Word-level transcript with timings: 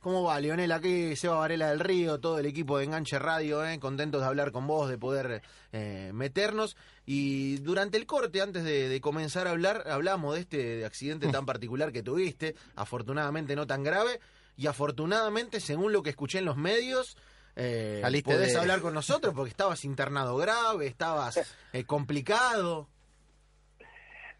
¿Cómo 0.00 0.22
va, 0.22 0.40
Leonel? 0.40 0.72
Aquí 0.72 1.14
Seba 1.14 1.36
Varela 1.36 1.68
del 1.68 1.80
Río, 1.80 2.20
todo 2.20 2.38
el 2.38 2.46
equipo 2.46 2.78
de 2.78 2.84
Enganche 2.84 3.18
Radio, 3.18 3.64
¿eh? 3.66 3.78
contentos 3.78 4.22
de 4.22 4.26
hablar 4.26 4.50
con 4.50 4.66
vos, 4.66 4.88
de 4.88 4.96
poder 4.96 5.42
eh, 5.72 6.10
meternos. 6.14 6.76
Y 7.04 7.56
durante 7.58 7.98
el 7.98 8.06
corte, 8.06 8.40
antes 8.40 8.64
de, 8.64 8.98
comenzar 9.02 9.46
a 9.46 9.50
hablar, 9.50 9.84
hablamos 9.86 10.34
de 10.34 10.40
este 10.40 10.84
accidente 10.86 11.28
tan 11.28 11.44
particular 11.46 11.92
que 11.92 12.02
tuviste, 12.02 12.54
afortunadamente 12.76 13.54
no 13.54 13.66
tan 13.66 13.82
grave, 13.82 14.20
y 14.56 14.66
afortunadamente, 14.68 15.60
según 15.60 15.92
lo 15.92 16.02
que 16.02 16.10
escuché 16.10 16.38
en 16.38 16.46
los 16.46 16.56
medios, 16.56 17.18
eh, 17.56 18.22
podés 18.24 18.56
hablar 18.56 18.80
con 18.80 18.94
nosotros 18.94 19.34
porque 19.34 19.50
estabas 19.50 19.84
internado 19.84 20.36
grave, 20.36 20.86
estabas 20.86 21.54
eh, 21.74 21.84
complicado. 21.84 22.88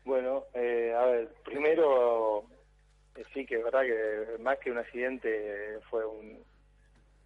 Bueno, 0.04 0.44
eh, 0.54 0.94
a 0.98 1.04
ver, 1.04 1.34
primero 1.44 2.44
sí 3.32 3.46
que 3.46 3.58
es 3.58 3.64
verdad 3.64 3.82
que 3.82 4.38
más 4.42 4.58
que 4.58 4.70
un 4.70 4.78
accidente 4.78 5.78
fue 5.90 6.02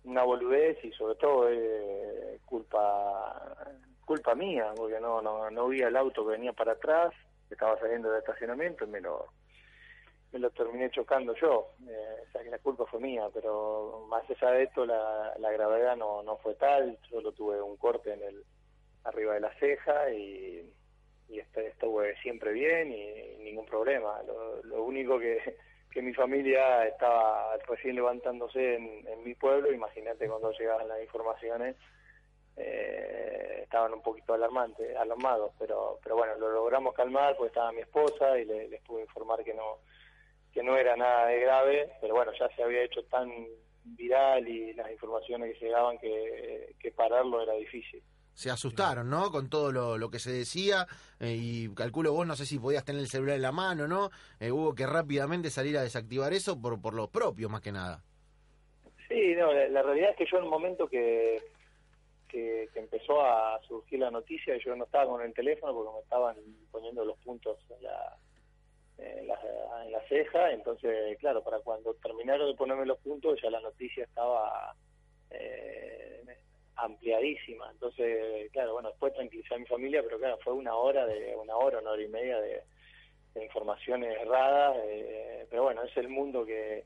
una 0.05 0.22
boludez 0.22 0.82
y 0.85 0.93
sobre 0.93 1.14
todo 1.17 1.49
eh, 1.50 2.40
culpa 2.45 3.57
culpa 4.04 4.35
mía 4.35 4.73
porque 4.76 5.00
no 5.00 5.23
no 5.23 5.50
no 5.50 5.68
vi 5.68 5.81
el 5.81 5.96
auto 5.96 6.25
que 6.25 6.32
venía 6.32 6.53
para 6.53 6.73
atrás 6.73 7.12
estaba 7.50 7.79
saliendo 7.79 8.11
del 8.11 8.21
estacionamiento 8.21 8.85
y 8.85 8.89
me 8.89 9.00
lo 9.00 9.29
me 10.32 10.40
lo 10.40 10.50
terminé 10.50 10.90
chocando 10.90 11.32
yo. 11.36 11.68
Eh, 11.89 12.25
o 12.29 12.32
sea 12.32 12.43
que 12.43 12.51
la 12.51 12.59
culpa 12.59 12.85
fue 12.87 13.01
mía 13.01 13.29
pero 13.32 14.07
más 14.09 14.29
allá 14.29 14.51
de 14.51 14.64
esto 14.64 14.85
la, 14.85 15.32
la 15.39 15.53
gravedad 15.53 15.96
no 15.96 16.23
no 16.23 16.37
fue 16.39 16.54
tal. 16.54 16.98
Solo 17.09 17.32
tuve 17.32 17.61
un 17.62 17.76
corte 17.76 18.12
en 18.12 18.23
el 18.23 18.45
arriba 19.04 19.35
de 19.35 19.40
la 19.40 19.54
ceja 19.59 20.11
y 20.11 20.54
estuve 21.57 22.17
siempre 22.22 22.53
bien 22.53 22.93
y, 22.93 23.44
ningún 23.44 23.67
problema. 23.67 24.21
Lo 24.64 24.82
único 24.82 25.18
que 25.18 25.39
que 25.95 26.03
mi 26.03 26.12
familia 26.12 26.86
estaba 26.89 27.57
recién 27.68 27.95
levantándose 27.95 28.75
en, 28.75 29.22
mi 29.22 29.35
pueblo, 29.35 29.72
imagínate 29.72 30.29
cuando 30.29 30.50
llegaban 30.50 30.89
las 30.89 31.00
informaciones, 31.00 31.76
eh, 32.56 33.61
estaban 33.62 33.95
un 33.95 34.03
poquito 34.03 34.34
alarmantes, 34.34 34.95
alarmados, 34.97 35.53
pero 35.59 35.98
pero 36.03 36.17
bueno, 36.17 36.34
lo 36.34 36.51
logramos 36.51 36.95
calmar 36.95 37.37
porque 37.37 37.48
estaba 37.48 37.73
mi 37.73 37.81
esposa 37.81 38.39
y 38.39 38.45
les 38.45 38.83
pude 38.83 39.03
informar 39.03 39.45
que 39.45 39.55
no 39.55 39.79
que 40.53 40.62
no 40.64 40.77
era 40.77 40.97
nada 40.97 41.27
de 41.29 41.41
grave, 41.41 41.91
pero 42.01 42.14
bueno, 42.14 42.33
ya 42.39 42.48
se 42.55 42.62
había 42.62 42.83
hecho 42.83 43.05
tan 43.05 43.31
viral 43.84 44.47
y 44.48 44.73
las 44.75 44.91
informaciones 44.91 45.55
que 45.55 45.64
llegaban 45.64 45.98
que, 45.98 46.75
que 46.81 46.91
pararlo 46.91 47.41
era 47.41 47.55
difícil 47.55 48.03
se 48.35 48.51
asustaron, 48.51 49.09
¿no? 49.09 49.31
Con 49.31 49.49
todo 49.49 49.73
lo, 49.73 49.97
lo 49.97 50.11
que 50.11 50.19
se 50.19 50.33
decía 50.33 50.87
eh, 51.21 51.37
y 51.39 51.75
calculo 51.75 52.13
vos 52.13 52.27
no 52.27 52.35
sé 52.37 52.45
si 52.45 52.59
podías 52.59 52.85
tener 52.85 53.01
el 53.01 53.09
celular 53.09 53.37
en 53.37 53.43
la 53.43 53.53
mano, 53.53 53.87
¿no? 53.87 54.11
Eh, 54.41 54.51
hubo 54.51 54.75
que 54.75 54.87
rápidamente 54.87 55.51
salir 55.51 55.79
a 55.79 55.83
desactivar 55.83 56.33
eso 56.33 56.61
por, 56.61 56.81
por 56.81 56.95
lo 56.95 57.09
propio 57.09 57.49
más 57.49 57.61
que 57.61 57.73
nada. 57.73 58.03
Sí, 59.09 59.35
no, 59.37 59.53
la, 59.53 59.83
realidad 59.83 60.11
es 60.11 60.17
que 60.17 60.27
yo 60.27 60.39
en 60.39 60.45
un 60.45 60.51
momento 60.51 60.89
que, 60.89 61.41
que, 62.29 62.69
empezó 62.75 63.21
a 63.25 63.61
surgir 63.69 64.01
la 64.01 64.11
noticia, 64.11 64.57
yo 64.59 64.75
no 64.75 64.85
estaba 64.85 65.07
con 65.07 65.23
el 65.23 65.33
teléfono 65.33 65.73
porque 65.73 65.93
me 65.93 66.01
estaban 66.01 66.37
poniendo 66.73 67.05
los 67.05 67.17
puntos 67.19 67.59
en 67.71 67.83
la, 67.85 68.17
en 68.98 69.29
la, 69.29 69.39
en 69.85 69.93
la 69.93 70.01
ceja, 70.09 70.53
entonces, 70.53 71.17
claro, 71.21 71.45
para 71.45 71.61
cuando 71.61 71.95
terminaron 71.95 72.48
de 72.51 72.57
ponerme 72.57 72.87
los 72.87 72.98
puntos 72.98 73.41
ya 73.41 73.51
la 73.51 73.61
noticia 73.61 74.05
estaba... 74.05 74.75
Eh, 75.31 76.25
ampliadísima. 76.77 77.70
Entonces, 77.70 78.50
claro, 78.53 78.75
bueno, 78.75 78.91
después 78.91 79.14
tranquilizar 79.14 79.56
a 79.56 79.61
mi 79.61 79.67
familia, 79.67 80.03
pero 80.03 80.19
claro, 80.19 80.39
fue 80.42 80.53
una 80.53 80.75
hora, 80.75 81.06
de 81.06 81.34
una 81.36 81.56
hora, 81.56 81.78
una 81.78 81.91
hora 81.91 82.03
y 82.03 82.08
media 82.08 82.41
de, 82.41 82.62
informaciones 83.42 84.17
erradas, 84.20 84.77
eh, 84.84 85.45
pero 85.50 85.64
bueno, 85.64 85.83
es 85.83 85.97
el 85.97 86.08
mundo 86.08 86.47
que, 86.47 86.84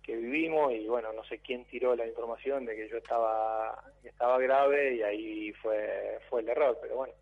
que 0.00 0.14
vivimos 0.16 0.72
y 0.72 0.86
bueno, 0.86 1.12
no 1.12 1.24
sé 1.24 1.40
quién 1.40 1.64
tiró 1.64 1.96
la 1.96 2.06
información 2.06 2.64
de 2.64 2.76
que 2.76 2.88
yo 2.88 2.98
estaba, 2.98 3.82
estaba 4.04 4.38
grave 4.38 4.94
y 4.94 5.02
ahí 5.02 5.52
fue, 5.54 6.20
fue 6.30 6.40
el 6.42 6.48
error, 6.50 6.78
pero 6.80 6.96
bueno, 6.96 7.14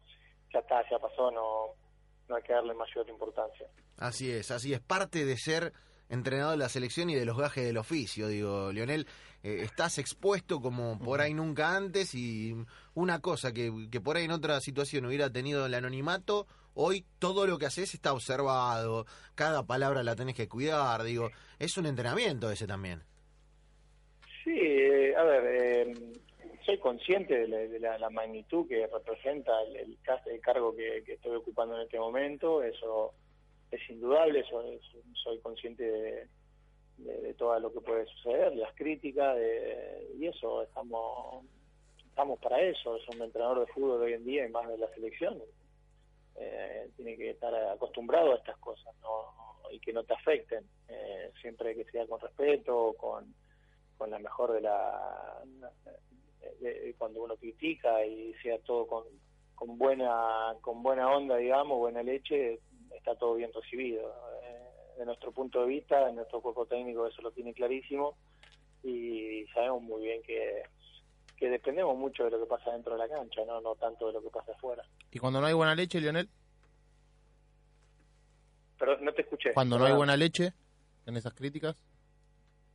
ya 0.52 0.60
está, 0.60 0.88
ya 0.90 0.98
pasó, 0.98 1.30
no, 1.30 1.70
no 2.28 2.36
hay 2.36 2.42
que 2.42 2.52
darle 2.52 2.74
mayor 2.74 3.08
importancia. 3.08 3.66
Así 3.96 4.30
es, 4.30 4.50
así 4.50 4.74
es, 4.74 4.80
parte 4.80 5.24
de 5.24 5.36
ser 5.36 5.72
entrenador 6.08 6.52
de 6.52 6.58
la 6.58 6.68
selección 6.68 7.10
y 7.10 7.14
de 7.14 7.24
los 7.24 7.36
gajes 7.36 7.64
del 7.64 7.78
oficio, 7.78 8.28
digo, 8.28 8.70
Lionel, 8.72 9.06
eh, 9.46 9.62
estás 9.62 9.98
expuesto 9.98 10.60
como 10.60 10.98
por 10.98 11.20
ahí 11.20 11.32
nunca 11.32 11.76
antes 11.76 12.16
y 12.16 12.52
una 12.94 13.20
cosa 13.20 13.52
que, 13.52 13.70
que 13.92 14.00
por 14.00 14.16
ahí 14.16 14.24
en 14.24 14.32
otra 14.32 14.60
situación 14.60 15.06
hubiera 15.06 15.30
tenido 15.30 15.66
el 15.66 15.74
anonimato, 15.74 16.48
hoy 16.74 17.04
todo 17.20 17.46
lo 17.46 17.56
que 17.56 17.66
haces 17.66 17.94
está 17.94 18.12
observado, 18.12 19.06
cada 19.36 19.64
palabra 19.64 20.02
la 20.02 20.16
tenés 20.16 20.34
que 20.34 20.48
cuidar, 20.48 21.04
digo, 21.04 21.30
es 21.60 21.78
un 21.78 21.86
entrenamiento 21.86 22.50
ese 22.50 22.66
también. 22.66 23.04
Sí, 24.42 24.58
eh, 24.58 25.14
a 25.14 25.22
ver, 25.22 25.44
eh, 25.46 25.94
soy 26.64 26.78
consciente 26.78 27.46
de, 27.46 27.78
la, 27.78 28.10
magnitud 28.10 28.66
que 28.66 28.84
representa 28.88 29.52
el, 29.62 29.76
el, 29.76 30.40
cargo 30.40 30.74
que, 30.74 31.04
que 31.06 31.12
estoy 31.12 31.36
ocupando 31.36 31.76
en 31.76 31.82
este 31.82 32.00
momento, 32.00 32.64
eso 32.64 33.14
es 33.70 33.90
indudable, 33.90 34.42
soy, 34.50 34.80
soy 35.22 35.38
consciente 35.38 35.84
de, 35.84 36.26
de, 36.98 37.34
todo 37.34 37.58
lo 37.60 37.72
que 37.72 37.80
puede 37.80 38.06
suceder, 38.06 38.54
las 38.56 38.74
críticas, 38.74 39.36
y 40.18 40.26
eso, 40.26 40.62
estamos 40.62 41.44
estamos 42.16 42.38
para 42.38 42.58
eso, 42.62 42.96
es 42.96 43.06
un 43.10 43.20
entrenador 43.20 43.60
de 43.60 43.72
fútbol 43.74 44.00
hoy 44.00 44.14
en 44.14 44.24
día 44.24 44.46
y 44.46 44.50
más 44.50 44.66
de 44.66 44.78
la 44.78 44.88
selección, 44.94 45.38
eh, 46.36 46.88
tiene 46.96 47.14
que 47.14 47.28
estar 47.28 47.54
acostumbrado 47.54 48.32
a 48.32 48.36
estas 48.36 48.56
cosas 48.56 48.94
¿no? 49.02 49.70
y 49.70 49.78
que 49.80 49.92
no 49.92 50.02
te 50.02 50.14
afecten, 50.14 50.64
eh, 50.88 51.30
siempre 51.42 51.74
que 51.74 51.84
sea 51.84 52.06
con 52.06 52.18
respeto, 52.18 52.94
con, 52.96 53.34
con 53.98 54.10
la 54.10 54.18
mejor 54.18 54.52
de 54.54 54.62
la... 54.62 55.42
cuando 56.96 57.22
uno 57.22 57.36
critica 57.36 58.02
y 58.06 58.32
sea 58.42 58.58
todo 58.60 58.86
con, 58.86 59.04
con 59.54 59.76
buena 59.76 60.56
con 60.62 60.82
buena 60.82 61.14
onda, 61.14 61.36
digamos, 61.36 61.76
buena 61.78 62.02
leche, 62.02 62.60
está 62.94 63.14
todo 63.16 63.34
bien 63.34 63.52
recibido. 63.52 64.10
De 64.96 65.04
nuestro 65.04 65.30
punto 65.32 65.60
de 65.60 65.68
vista, 65.68 66.08
en 66.08 66.16
nuestro 66.16 66.40
cuerpo 66.40 66.66
técnico 66.66 67.06
eso 67.06 67.20
lo 67.22 67.30
tiene 67.30 67.52
clarísimo 67.52 68.16
y 68.82 69.44
sabemos 69.52 69.82
muy 69.82 70.04
bien 70.04 70.22
que, 70.22 70.62
que 71.36 71.50
dependemos 71.50 71.96
mucho 71.96 72.24
de 72.24 72.30
lo 72.30 72.40
que 72.40 72.46
pasa 72.46 72.72
dentro 72.72 72.92
de 72.92 72.98
la 72.98 73.08
cancha, 73.08 73.44
no 73.46 73.60
no 73.60 73.74
tanto 73.74 74.06
de 74.06 74.14
lo 74.14 74.22
que 74.22 74.30
pasa 74.30 74.52
afuera. 74.52 74.84
¿Y 75.12 75.18
cuando 75.18 75.40
no 75.40 75.46
hay 75.46 75.54
buena 75.54 75.74
leche, 75.74 76.00
Lionel? 76.00 76.28
Pero 78.78 78.98
no 79.00 79.12
te 79.12 79.22
escuché. 79.22 79.52
Cuando 79.52 79.78
no 79.78 79.84
hay 79.84 79.94
buena 79.94 80.16
leche 80.16 80.52
en 81.06 81.16
esas 81.16 81.34
críticas, 81.34 81.82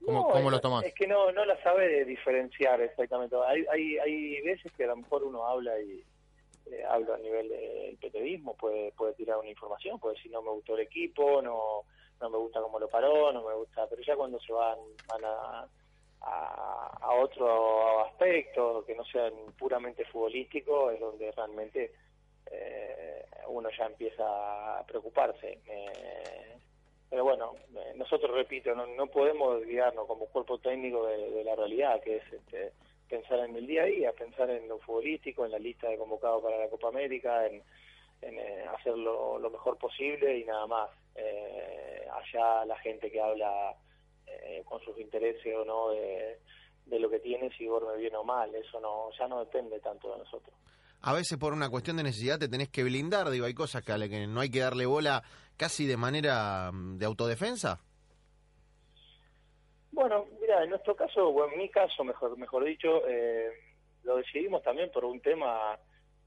¿cómo, 0.04 0.30
¿cómo 0.30 0.50
lo 0.50 0.60
tomas? 0.60 0.84
Es 0.86 0.94
que 0.94 1.08
no 1.08 1.32
no 1.32 1.46
la 1.46 1.62
sabe 1.64 2.06
diferenciar 2.06 2.82
exactamente. 2.82 3.36
Hay, 3.48 3.66
hay, 3.72 3.98
hay 3.98 4.42
veces 4.42 4.72
que 4.74 4.84
a 4.84 4.88
lo 4.88 4.98
mejor 4.98 5.24
uno 5.24 5.46
habla 5.46 5.80
y, 5.80 6.04
eh, 6.68 6.84
hablo 6.90 7.14
a 7.14 7.18
nivel 7.18 7.50
del 7.50 7.98
periodismo, 7.98 8.56
puede, 8.56 8.92
puede 8.94 9.14
tirar 9.14 9.38
una 9.38 9.50
información, 9.50 10.00
puede 10.00 10.16
decir 10.16 10.32
no 10.32 10.42
me 10.42 10.52
gustó 10.52 10.76
el 10.76 10.82
equipo, 10.82 11.42
no, 11.42 11.84
no 12.22 12.30
me 12.30 12.38
gusta 12.38 12.62
cómo 12.62 12.80
lo 12.80 12.88
paró, 12.88 13.32
no 13.32 13.44
me 13.44 13.54
gusta, 13.56 13.88
pero 13.88 14.02
ya 14.02 14.16
cuando 14.16 14.40
se 14.40 14.54
van, 14.54 14.78
van 15.08 15.26
a, 15.26 15.68
a, 16.22 17.14
otro 17.20 18.02
aspecto 18.06 18.84
que 18.86 18.96
no 18.96 19.04
sean 19.06 19.34
puramente 19.58 20.06
futbolístico 20.06 20.92
es 20.92 21.00
donde 21.00 21.32
realmente 21.32 21.92
eh, 22.52 23.26
uno 23.48 23.70
ya 23.78 23.86
empieza 23.86 24.80
a 24.80 24.86
preocuparse. 24.86 25.60
Eh, 25.68 26.58
pero 27.10 27.24
bueno, 27.26 27.56
eh, 27.76 27.94
nosotros, 27.96 28.32
repito, 28.32 28.74
no, 28.74 28.88
no 28.88 29.08
podemos 29.08 29.64
guiarnos 29.66 30.08
como 30.08 30.28
cuerpo 30.28 30.60
técnico 30.60 31.06
de, 31.08 31.44
la 31.44 31.56
realidad, 31.56 32.02
que 32.02 32.18
es 32.18 32.34
este, 32.34 32.72
pensar 33.10 33.40
en 33.40 33.56
el 33.56 33.68
día 33.68 33.84
a 33.84 33.86
día, 33.86 34.14
pensar 34.14 34.50
en 34.50 34.68
lo 34.68 34.80
futbolístico, 34.80 35.46
en 35.46 35.52
la 35.52 35.60
lista 35.60 35.90
de 35.90 35.98
convocados 35.98 36.42
para 36.42 36.58
la 36.58 36.70
Copa 36.70 36.88
América, 36.88 37.46
en, 37.48 37.62
en 38.22 38.40
eh, 38.40 38.66
lo 38.96 39.50
mejor 39.52 39.78
posible 39.78 40.38
y 40.38 40.46
nada 40.46 40.68
más. 40.68 40.90
Eh, 41.16 42.06
allá 42.12 42.66
la 42.66 42.78
gente 42.80 43.12
que 43.12 43.22
habla 43.22 43.76
eh, 44.26 44.64
con 44.66 44.80
sus 44.82 44.98
intereses 44.98 45.54
o 45.56 45.66
no 45.66 45.90
de, 45.90 46.40
lo 47.00 47.10
que 47.10 47.20
tiene, 47.20 47.50
si 47.58 47.66
duerme 47.66 47.98
bien 47.98 48.16
o 48.16 48.24
mal, 48.24 48.54
eso 48.54 48.80
no 48.80 49.10
ya 49.18 49.28
no 49.28 49.40
depende 49.40 49.80
tanto 49.80 50.12
de 50.12 50.20
nosotros. 50.20 50.54
A 51.02 51.14
veces 51.14 51.38
por 51.38 51.54
una 51.54 51.70
cuestión 51.70 51.98
de 51.98 52.04
necesidad 52.04 52.38
te 52.38 52.48
tenés 52.48 52.70
que 52.70 52.84
blindar, 52.84 53.30
digo, 53.30 53.46
hay 53.46 53.54
cosas 53.54 53.84
que, 53.84 53.92
a 53.92 53.98
las 53.98 54.10
que 54.10 54.28
no 54.28 54.40
hay 54.40 54.52
que 54.52 54.60
darle 54.60 54.86
bola 54.86 55.24
casi 55.58 55.88
de 55.88 55.98
manera 55.98 56.72
mm, 56.72 56.98
de 56.98 57.06
autodefensa. 57.06 57.80
Bueno, 59.92 60.26
mira, 60.40 60.64
en 60.64 60.70
nuestro 60.70 60.96
caso, 60.96 61.30
o 61.30 61.50
en 61.50 61.58
mi 61.58 61.70
caso, 61.70 62.04
mejor, 62.04 62.38
mejor 62.38 62.64
dicho, 62.64 63.08
eh, 63.08 63.52
lo 64.04 64.18
decidimos 64.18 64.64
también 64.64 64.92
por 64.92 65.06
un 65.06 65.20
tema 65.22 65.78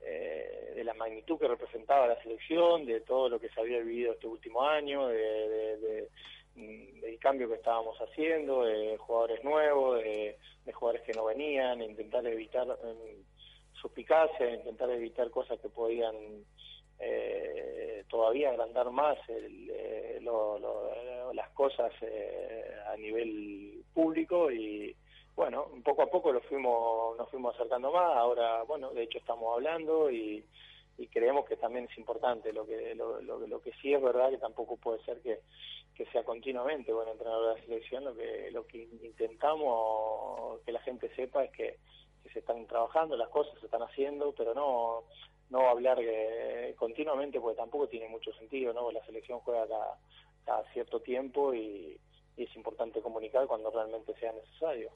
eh, 0.07 0.73
de 0.75 0.85
la 0.85 0.95
magnitud 0.95 1.39
que 1.39 1.49
representaba 1.49 2.07
la 2.07 2.23
selección, 2.23 2.85
de 2.85 3.01
todo 3.01 3.29
lo 3.29 3.41
que 3.41 3.49
se 3.49 3.61
había 3.61 3.79
vivido 3.79 4.13
este 4.13 4.27
último 4.27 4.63
año, 4.63 5.09
de, 5.09 6.09
mm, 6.57 7.01
del 7.01 7.19
cambio 7.19 7.49
que 7.49 7.55
estábamos 7.55 7.97
haciendo, 7.99 8.65
de 8.65 8.99
jugadores 8.99 9.43
nuevos, 9.43 10.03
de, 10.03 10.37
jugadores 10.73 11.03
que 11.07 11.13
no 11.13 11.25
venían, 11.25 11.81
intentar 11.81 12.27
evitar 12.27 12.67
um, 12.69 13.25
suspicacia, 13.73 14.51
intentar 14.51 14.91
evitar 14.91 15.31
cosas 15.31 15.59
que 15.61 15.69
podían 15.69 16.15
eh, 16.99 18.05
todavía 18.09 18.51
agrandar 18.51 18.91
más 18.91 19.17
el, 19.29 19.71
eh, 19.71 20.21
las 21.33 21.49
cosas 21.51 21.93
a 22.87 22.97
nivel 22.97 23.83
público 23.93 24.51
y 24.51 24.95
bueno, 25.37 25.67
poco 25.85 26.03
a 26.03 26.07
poco 26.07 26.33
lo 26.33 26.41
fuimos, 26.43 27.17
nos 27.17 27.29
fuimos 27.29 27.55
acercando 27.55 27.91
más, 27.93 28.17
ahora, 28.17 28.63
bueno, 28.63 28.91
de 28.91 29.03
hecho 29.03 29.19
estamos 29.19 29.53
hablando 29.55 30.11
y, 30.11 30.45
y 30.97 31.07
creemos 31.09 31.47
que 31.47 31.57
también 31.57 31.89
es 31.91 31.99
importante, 31.99 32.53
lo 32.53 32.65
que, 32.67 32.95
lo, 32.95 33.21
lo, 33.21 33.61
que 33.61 33.73
sí 33.83 33.93
es 33.93 34.03
verdad 34.03 34.31
que 34.31 34.39
tampoco 34.39 34.77
puede 34.77 35.03
ser 35.05 35.21
que, 35.23 35.41
que 35.95 36.07
sea 36.07 36.23
continuamente 36.25 36.93
bueno 36.93 37.13
entrenador 37.13 37.55
de 37.55 37.61
la 37.61 37.67
selección, 37.67 38.05
lo 38.05 38.15
que, 38.15 38.51
lo 38.53 38.67
que 38.67 38.89
intentamos 39.03 40.61
que 40.65 40.73
la 40.73 40.81
gente 40.81 41.13
sepa 41.17 41.45
es 41.45 41.51
que, 41.53 41.79
se 42.33 42.39
están 42.41 42.67
trabajando, 42.67 43.17
las 43.17 43.29
cosas 43.29 43.53
se 43.61 43.67
están 43.67 43.83
haciendo, 43.83 44.33
pero 44.33 44.55
no 44.55 45.05
no 45.51 45.69
hablar 45.69 45.99
eh, 46.01 46.75
continuamente 46.77 47.39
porque 47.39 47.59
tampoco 47.59 47.87
tiene 47.87 48.09
mucho 48.09 48.33
sentido, 48.33 48.73
¿no? 48.73 48.91
La 48.91 49.05
selección 49.05 49.39
juega 49.41 49.69
cada 50.45 50.65
cierto 50.73 51.01
tiempo 51.01 51.55
y 51.55 52.01
es 52.37 52.57
importante 52.57 53.01
comunicar 53.01 53.47
cuando 53.47 53.71
realmente 53.71 54.15
sea 54.19 54.33
necesario. 54.33 54.91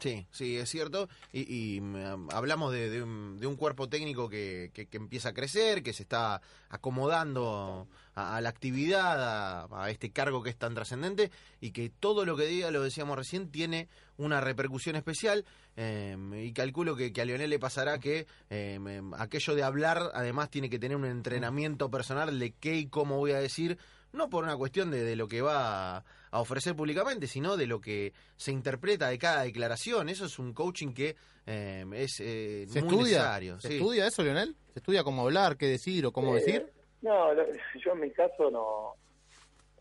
Sí, 0.00 0.26
sí, 0.30 0.56
es 0.56 0.70
cierto. 0.70 1.10
Y, 1.30 1.78
mm, 1.80 2.30
hablamos 2.32 2.72
de, 2.72 3.02
un, 3.02 3.56
cuerpo 3.56 3.88
técnico 3.88 4.30
que, 4.30 4.70
que, 4.72 4.88
empieza 4.92 5.30
a 5.30 5.34
crecer, 5.34 5.82
que 5.82 5.92
se 5.92 6.04
está 6.04 6.40
acomodando 6.70 7.86
a, 8.14 8.40
la 8.40 8.48
actividad, 8.48 9.68
a, 9.70 9.90
este 9.90 10.10
cargo 10.10 10.42
que 10.42 10.50
es 10.50 10.56
tan 10.56 10.74
trascendente 10.74 11.30
y 11.60 11.72
que 11.72 11.90
todo 11.90 12.24
lo 12.24 12.34
que 12.36 12.46
diga, 12.46 12.70
lo 12.70 12.82
decíamos 12.82 13.18
recién, 13.18 13.50
tiene 13.50 13.88
una 14.16 14.40
repercusión 14.40 14.96
especial. 14.96 15.44
Em, 15.76 16.32
y 16.34 16.52
calculo 16.52 16.96
que, 16.96 17.12
a 17.20 17.24
Leonel 17.24 17.50
le 17.50 17.58
pasará 17.58 17.98
que 17.98 18.26
em, 18.48 19.12
aquello 19.14 19.54
de 19.54 19.62
hablar, 19.62 20.10
además, 20.14 20.48
tiene 20.48 20.70
que 20.70 20.78
tener 20.78 20.96
un 20.96 21.04
entrenamiento 21.04 21.90
personal 21.90 22.38
de 22.38 22.52
qué 22.52 22.76
y 22.76 22.86
cómo 22.86 23.18
voy 23.18 23.32
a 23.32 23.38
decir 23.38 23.78
no 24.12 24.28
por 24.28 24.44
una 24.44 24.56
cuestión 24.56 24.90
de, 24.90 25.04
de 25.04 25.14
lo 25.14 25.28
que 25.28 25.42
va 25.42 26.04
a, 26.30 26.40
ofrecer 26.40 26.74
públicamente, 26.74 27.26
sino 27.26 27.56
de 27.56 27.66
lo 27.66 27.80
que 27.80 28.12
se 28.36 28.52
interpreta 28.52 29.08
de 29.08 29.18
cada 29.18 29.42
declaración. 29.42 30.08
Eso 30.08 30.26
es 30.26 30.38
un 30.38 30.52
coaching 30.52 30.92
que 30.92 31.16
eh, 31.46 31.84
es 31.94 32.20
eh, 32.20 32.66
muy 32.68 32.78
estudia? 32.78 33.18
necesario. 33.18 33.60
¿Se 33.60 33.76
estudia 33.76 34.06
eso, 34.06 34.22
Lionel? 34.22 34.56
¿Se 34.72 34.78
estudia 34.78 35.04
cómo 35.04 35.22
hablar, 35.22 35.56
qué 35.56 35.66
decir 35.66 36.06
o 36.06 36.12
cómo 36.12 36.32
eh, 36.36 36.40
decir? 36.40 36.72
No, 37.02 37.32
yo 37.84 37.92
en 37.92 38.00
mi 38.00 38.10
caso 38.10 38.50
no 38.50 38.94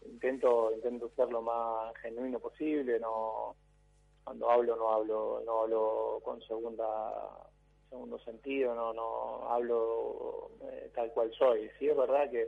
intento 0.06 0.72
intento 0.74 1.12
ser 1.16 1.30
lo 1.30 1.42
más 1.42 1.96
genuino 2.02 2.40
posible, 2.40 3.00
no 3.00 3.56
cuando 4.24 4.50
hablo 4.50 4.76
no 4.76 4.92
hablo 4.92 5.44
no 5.46 5.62
hablo 5.62 6.20
con 6.24 6.42
segunda 6.42 6.86
segundo 7.90 8.20
sentido, 8.20 8.74
no 8.74 8.94
no 8.94 9.50
hablo 9.50 10.52
tal 10.96 11.12
cual 11.12 11.32
soy. 11.38 11.70
Sí 11.78 11.88
es 11.88 11.98
verdad 11.98 12.30
que 12.32 12.48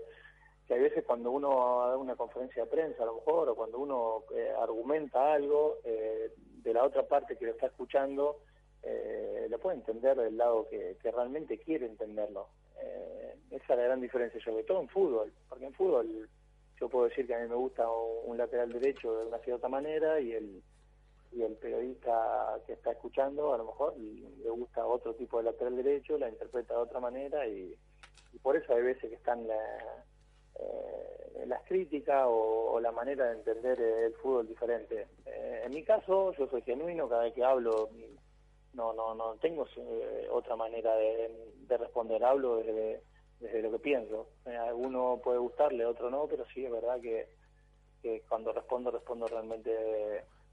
que 0.71 0.75
hay 0.75 0.83
veces 0.83 1.03
cuando 1.06 1.31
uno 1.31 1.50
da 1.85 1.97
una 1.97 2.15
conferencia 2.15 2.63
de 2.63 2.69
prensa 2.69 3.03
a 3.03 3.06
lo 3.06 3.15
mejor 3.15 3.50
o 3.50 3.56
cuando 3.56 3.77
uno 3.77 4.23
eh, 4.33 4.53
argumenta 4.57 5.33
algo 5.33 5.79
eh, 5.83 6.31
de 6.63 6.73
la 6.73 6.85
otra 6.85 7.06
parte 7.06 7.35
que 7.35 7.44
lo 7.44 7.51
está 7.51 7.65
escuchando 7.65 8.39
eh, 8.81 9.47
lo 9.50 9.59
puede 9.59 9.79
entender 9.79 10.15
del 10.15 10.38
lado 10.38 10.69
que, 10.69 10.95
realmente 11.03 11.57
quiere 11.57 11.88
entenderlo. 11.88 12.47
Eh, 12.81 13.35
esa 13.50 13.73
es 13.73 13.79
la 13.79 13.83
gran 13.83 14.00
diferencia 14.00 14.41
sobre 14.41 14.63
todo 14.63 14.79
en 14.79 14.88
fútbol 14.88 15.33
porque 15.50 15.65
en 15.65 15.73
fútbol 15.73 16.29
yo 16.79 16.88
puedo 16.88 17.09
decir 17.09 17.27
que 17.27 17.35
a 17.35 17.39
mí 17.39 17.50
me 17.50 17.56
gusta 17.56 17.85
un, 17.91 18.38
lateral 18.38 18.71
derecho 18.71 19.19
de 19.19 19.25
una 19.25 19.39
cierta 19.39 19.68
manera 19.68 20.21
y 20.21 20.31
el 20.31 20.63
y 21.33 21.41
el 21.41 21.56
periodista 21.56 22.62
que 22.65 22.73
está 22.73 22.91
escuchando 22.91 23.53
a 23.53 23.57
lo 23.57 23.65
mejor 23.65 23.97
le 23.97 24.50
gusta 24.50 24.85
otro 24.85 25.15
tipo 25.15 25.38
de 25.38 25.44
lateral 25.44 25.75
derecho 25.75 26.18
la 26.18 26.29
interpreta 26.29 26.75
de 26.75 26.79
otra 26.79 27.01
manera 27.01 27.45
y, 27.45 27.75
y 28.31 28.39
por 28.39 28.56
eso 28.56 28.73
hay 28.73 28.83
veces 28.83 29.09
que 29.09 29.15
están 29.15 29.45
la, 29.47 30.06
eh, 30.62 31.46
las 31.48 31.63
críticas 31.63 32.25
o, 32.28 32.80
la 32.80 32.92
manera 32.92 33.25
de 33.25 33.38
entender 33.38 33.80
el 33.80 34.13
fútbol 34.16 34.48
diferente. 34.48 35.08
Eh, 35.25 35.63
en 35.66 35.74
mi 35.74 35.84
caso, 35.84 36.34
yo 36.34 36.48
soy 36.48 36.62
genuino, 36.62 37.08
cada 37.08 37.24
vez 37.24 37.34
que 37.34 37.44
hablo 37.44 37.90
no 38.74 38.94
no 38.94 39.13
no 39.13 39.36
tengo 39.36 39.68
eh, 39.75 40.28
otra 40.31 40.56
manera 40.56 40.96
de, 40.96 41.30
responder, 41.78 42.24
hablo 42.24 42.58
desde, 42.58 43.62
lo 43.62 43.72
que 43.72 43.80
pienso. 43.80 44.28
a 44.46 44.63
alguno 44.63 45.19
puede 45.24 45.40
gustarle, 45.40 45.86
otro 45.86 46.10
no, 46.10 46.28
pero 46.28 46.46
sí 46.54 46.66
es 46.66 46.72
verdad 46.72 47.00
que, 47.00 47.28
que 48.02 48.22
cuando 48.28 48.52
respondo, 48.52 48.92
respondo 48.92 49.28
realmente 49.28 49.72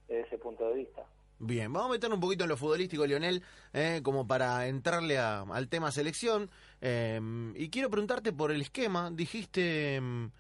desde 0.06 0.20
ese 0.26 0.38
punto 0.38 0.68
de 0.68 0.74
vista. 0.74 1.04
Bien, 1.40 1.72
vamos 1.72 1.90
a 1.90 1.92
meter 1.92 2.12
un 2.12 2.18
poquito 2.18 2.44
en 2.44 2.48
lo 2.48 2.56
futbolístico, 2.56 3.06
Lionel, 3.06 3.44
eh, 3.72 4.00
como 4.02 4.26
para 4.26 4.66
entrarle 4.66 5.18
al 5.18 5.68
tema 5.68 5.92
selección. 5.92 6.50
Eh, 6.80 7.20
y 7.54 7.68
quiero 7.68 7.90
preguntarte 7.90 8.32
por 8.32 8.50
el 8.50 8.60
esquema. 8.60 9.12
Dijiste 9.12 10.00
mm, 10.00 10.32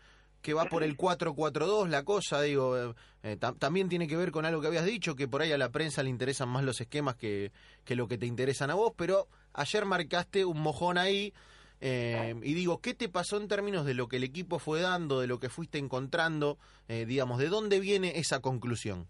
que 0.42 0.54
va 0.54 0.64
por 0.64 0.82
el 0.82 0.96
4-4-2 0.96 1.86
la 1.88 2.02
cosa, 2.02 2.42
digo, 2.42 2.94
eh, 3.22 3.36
también 3.60 3.88
tiene 3.88 4.08
que 4.08 4.16
ver 4.16 4.32
con 4.32 4.44
algo 4.44 4.60
que 4.60 4.66
habías 4.66 4.86
dicho, 4.86 5.14
que 5.14 5.28
por 5.28 5.40
ahí 5.40 5.52
a 5.52 5.58
la 5.58 5.70
prensa 5.70 6.02
le 6.02 6.10
interesan 6.10 6.48
más 6.48 6.64
los 6.64 6.80
esquemas 6.80 7.14
que, 7.14 7.52
que 7.84 7.94
lo 7.94 8.08
que 8.08 8.18
te 8.18 8.26
interesan 8.26 8.70
a 8.70 8.74
vos, 8.74 8.92
pero 8.96 9.28
ayer 9.52 9.84
marcaste 9.84 10.44
un 10.44 10.60
mojón 10.60 10.98
ahí. 10.98 11.32
y 11.80 12.54
digo, 12.54 12.80
¿qué 12.80 12.94
te 12.94 13.08
pasó 13.08 13.36
en 13.36 13.46
términos 13.46 13.86
de 13.86 13.94
lo 13.94 14.08
que 14.08 14.16
el 14.16 14.24
equipo 14.24 14.58
fue 14.58 14.80
dando, 14.80 15.20
de 15.20 15.28
lo 15.28 15.38
que 15.38 15.48
fuiste 15.48 15.78
encontrando? 15.78 16.58
digamos, 16.88 17.38
¿de 17.38 17.48
dónde 17.48 17.78
viene 17.78 18.18
esa 18.18 18.40
conclusión? 18.40 19.06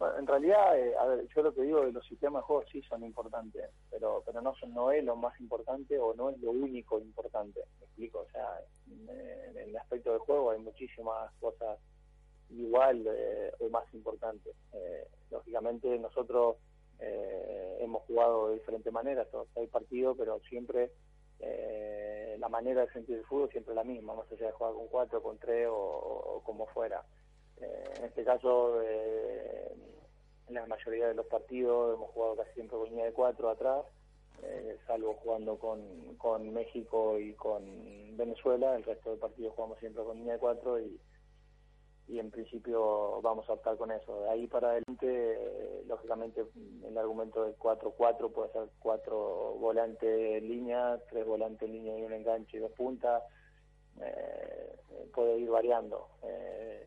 En 0.00 0.26
realidad, 0.26 0.78
eh, 0.78 0.94
a 0.96 1.06
ver, 1.06 1.26
yo 1.28 1.42
lo 1.42 1.54
que 1.54 1.62
digo 1.62 1.84
de 1.84 1.92
los 1.92 2.06
sistemas 2.06 2.42
de 2.42 2.46
juego 2.46 2.64
sí 2.70 2.82
son 2.82 3.04
importantes, 3.04 3.70
pero 3.90 4.22
pero 4.26 4.40
no 4.40 4.54
son, 4.56 4.74
no 4.74 4.90
es 4.90 5.04
lo 5.04 5.16
más 5.16 5.38
importante 5.40 5.98
o 5.98 6.14
no 6.14 6.30
es 6.30 6.38
lo 6.40 6.50
único 6.50 6.98
importante. 6.98 7.60
Me 7.78 7.86
explico, 7.86 8.20
o 8.20 8.30
sea, 8.30 8.60
en, 8.88 9.56
el 9.56 9.76
aspecto 9.76 10.10
del 10.10 10.18
juego 10.20 10.50
hay 10.50 10.58
muchísimas 10.58 11.32
cosas 11.40 11.78
igual 12.50 13.04
eh, 13.06 13.52
o 13.60 13.68
más 13.68 13.84
importantes. 13.94 14.54
Eh, 14.72 15.06
lógicamente 15.30 15.98
nosotros 15.98 16.56
hemos 17.80 18.02
jugado 18.04 18.48
de 18.48 18.54
diferentes 18.54 18.90
maneras, 18.90 19.28
todos 19.30 19.48
hay 19.56 19.66
partidos, 19.66 20.16
pero 20.16 20.40
siempre 20.48 20.90
la 22.38 22.48
manera 22.48 22.86
de 22.86 22.92
sentir 22.92 23.18
el 23.18 23.24
fútbol 23.26 23.50
siempre 23.50 23.72
es 23.72 23.76
la 23.76 23.84
misma, 23.84 24.14
más 24.14 24.30
allá 24.32 24.46
de 24.46 24.52
jugar 24.52 24.72
con 24.72 24.88
cuatro, 24.88 25.22
con 25.22 25.38
tres 25.38 25.68
o 25.70 26.40
como 26.46 26.66
fuera. 26.68 27.04
En 27.60 28.04
este 28.04 28.24
caso, 28.24 28.82
en 28.82 30.54
la 30.54 30.66
mayoría 30.66 31.08
de 31.08 31.14
los 31.14 31.26
partidos 31.26 31.94
hemos 31.94 32.10
jugado 32.10 32.36
casi 32.36 32.52
siempre 32.54 32.76
con 32.78 32.88
línea 32.88 33.06
de 33.06 33.12
cuatro 33.12 33.48
atrás, 33.48 33.84
eh, 34.42 34.76
salvo 34.86 35.14
jugando 35.14 35.58
con, 35.58 36.16
con 36.16 36.52
México 36.52 37.18
y 37.18 37.32
con 37.34 38.16
Venezuela, 38.16 38.76
el 38.76 38.84
resto 38.84 39.10
del 39.10 39.18
partidos 39.18 39.54
jugamos 39.54 39.78
siempre 39.78 40.04
con 40.04 40.16
línea 40.16 40.34
de 40.34 40.40
cuatro 40.40 40.78
y, 40.78 41.00
y 42.08 42.18
en 42.18 42.30
principio 42.30 43.20
vamos 43.22 43.48
a 43.48 43.54
optar 43.54 43.76
con 43.76 43.90
eso. 43.90 44.22
De 44.22 44.30
ahí 44.30 44.46
para 44.46 44.70
adelante, 44.70 45.06
eh, 45.06 45.84
lógicamente, 45.86 46.44
el 46.84 46.98
argumento 46.98 47.44
del 47.44 47.56
4-4 47.56 48.32
puede 48.32 48.52
ser 48.52 48.68
cuatro 48.80 49.56
volantes 49.58 50.42
en 50.42 50.48
línea, 50.48 51.00
tres 51.08 51.26
volantes 51.26 51.62
en 51.62 51.72
línea 51.72 51.98
y 51.98 52.02
un 52.02 52.12
enganche 52.12 52.58
y 52.58 52.60
dos 52.60 52.72
puntas. 52.72 53.22
Eh, 54.00 54.76
puede 55.14 55.38
ir 55.38 55.48
variando, 55.48 56.08
eh, 56.24 56.43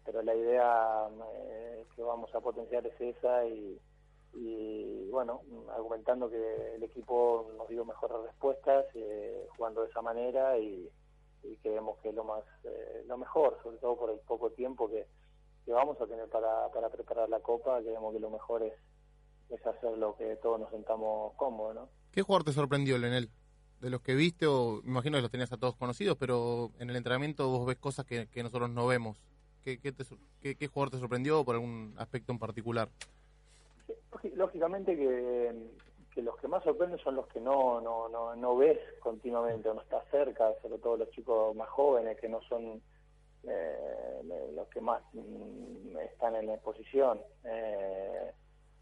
pero 0.07 0.21
la 0.21 0.33
idea 0.33 1.09
eh, 1.35 1.85
que 1.93 2.01
vamos 2.01 2.33
a 2.33 2.39
potenciar 2.39 2.87
es 2.87 2.99
esa 2.99 3.45
y, 3.45 3.77
y, 4.33 5.09
bueno, 5.09 5.41
argumentando 5.75 6.29
que 6.29 6.75
el 6.75 6.83
equipo 6.83 7.51
nos 7.57 7.67
dio 7.67 7.83
mejores 7.83 8.17
respuestas 8.23 8.85
eh, 8.95 9.45
jugando 9.57 9.83
de 9.83 9.89
esa 9.89 10.01
manera 10.01 10.57
y, 10.57 10.89
creemos 11.61 11.97
que 11.99 12.09
es 12.09 12.15
lo 12.15 12.25
más 12.25 12.43
lo 13.05 13.17
mejor, 13.17 13.57
sobre 13.63 13.77
todo 13.77 13.95
por 13.97 14.09
el 14.09 14.19
poco 14.19 14.49
tiempo 14.51 14.89
que, 14.89 15.05
vamos 15.67 15.99
a 16.01 16.05
tener 16.05 16.27
para, 16.29 16.69
para 16.69 16.89
preparar 16.89 17.29
la 17.29 17.39
Copa, 17.39 17.79
creemos 17.81 18.13
que 18.13 18.19
lo 18.19 18.29
mejor 18.29 18.63
es, 18.63 18.73
es 19.49 19.65
hacer 19.65 19.97
lo 19.97 20.15
que 20.15 20.35
todos 20.37 20.59
nos 20.59 20.69
sentamos 20.71 21.33
cómodos. 21.35 21.75
¿no? 21.75 21.89
¿Qué 22.11 22.21
jugador 22.21 22.43
te 22.45 22.51
sorprendió, 22.51 22.97
Lenel? 22.97 23.29
de 23.79 23.89
los 23.89 24.01
que 24.01 24.15
viste, 24.15 24.47
o 24.47 24.81
imagino 24.83 25.17
que 25.17 25.21
los 25.21 25.31
tenías 25.31 25.51
a 25.51 25.57
todos 25.57 25.75
conocidos, 25.75 26.17
pero 26.17 26.71
en 26.79 26.89
el 26.89 26.95
entrenamiento 26.95 27.47
vos 27.49 27.65
ves 27.65 27.77
cosas 27.77 28.05
que, 28.05 28.27
nosotros 28.41 28.69
no 28.69 28.87
vemos. 28.87 29.17
¿Qué, 29.67 29.79
qué, 30.41 30.55
qué, 30.55 30.67
jugador 30.67 30.91
te 30.91 30.99
sorprendió 30.99 31.43
por 31.43 31.55
algún 31.55 31.93
aspecto 31.97 32.31
en 32.31 32.39
particular? 32.39 32.87
lógicamente 34.35 34.95
que, 34.95 36.21
los 36.21 36.37
que 36.37 36.47
más 36.47 36.63
sorprenden 36.63 36.99
son 36.99 37.15
los 37.15 37.27
que 37.27 37.41
no, 37.41 37.81
no, 37.81 38.07
no, 38.07 38.33
no 38.35 38.55
ves 38.55 38.79
continuamente, 39.01 39.67
o 39.67 39.73
no 39.73 39.81
estás 39.81 40.03
cerca, 40.09 40.53
sobre 40.61 40.79
todo 40.79 40.95
los 40.95 41.09
chicos 41.11 41.53
más 41.55 41.67
jóvenes 41.67 42.17
que 42.19 42.29
no 42.29 42.41
son 42.43 42.81
eh, 43.43 44.21
los 44.55 44.67
que 44.69 44.79
más 44.79 45.01
mm, 45.11 45.97
están 45.97 46.35
en 46.35 46.47
la 46.47 46.53
exposición. 46.53 47.19
Eh, 47.43 48.31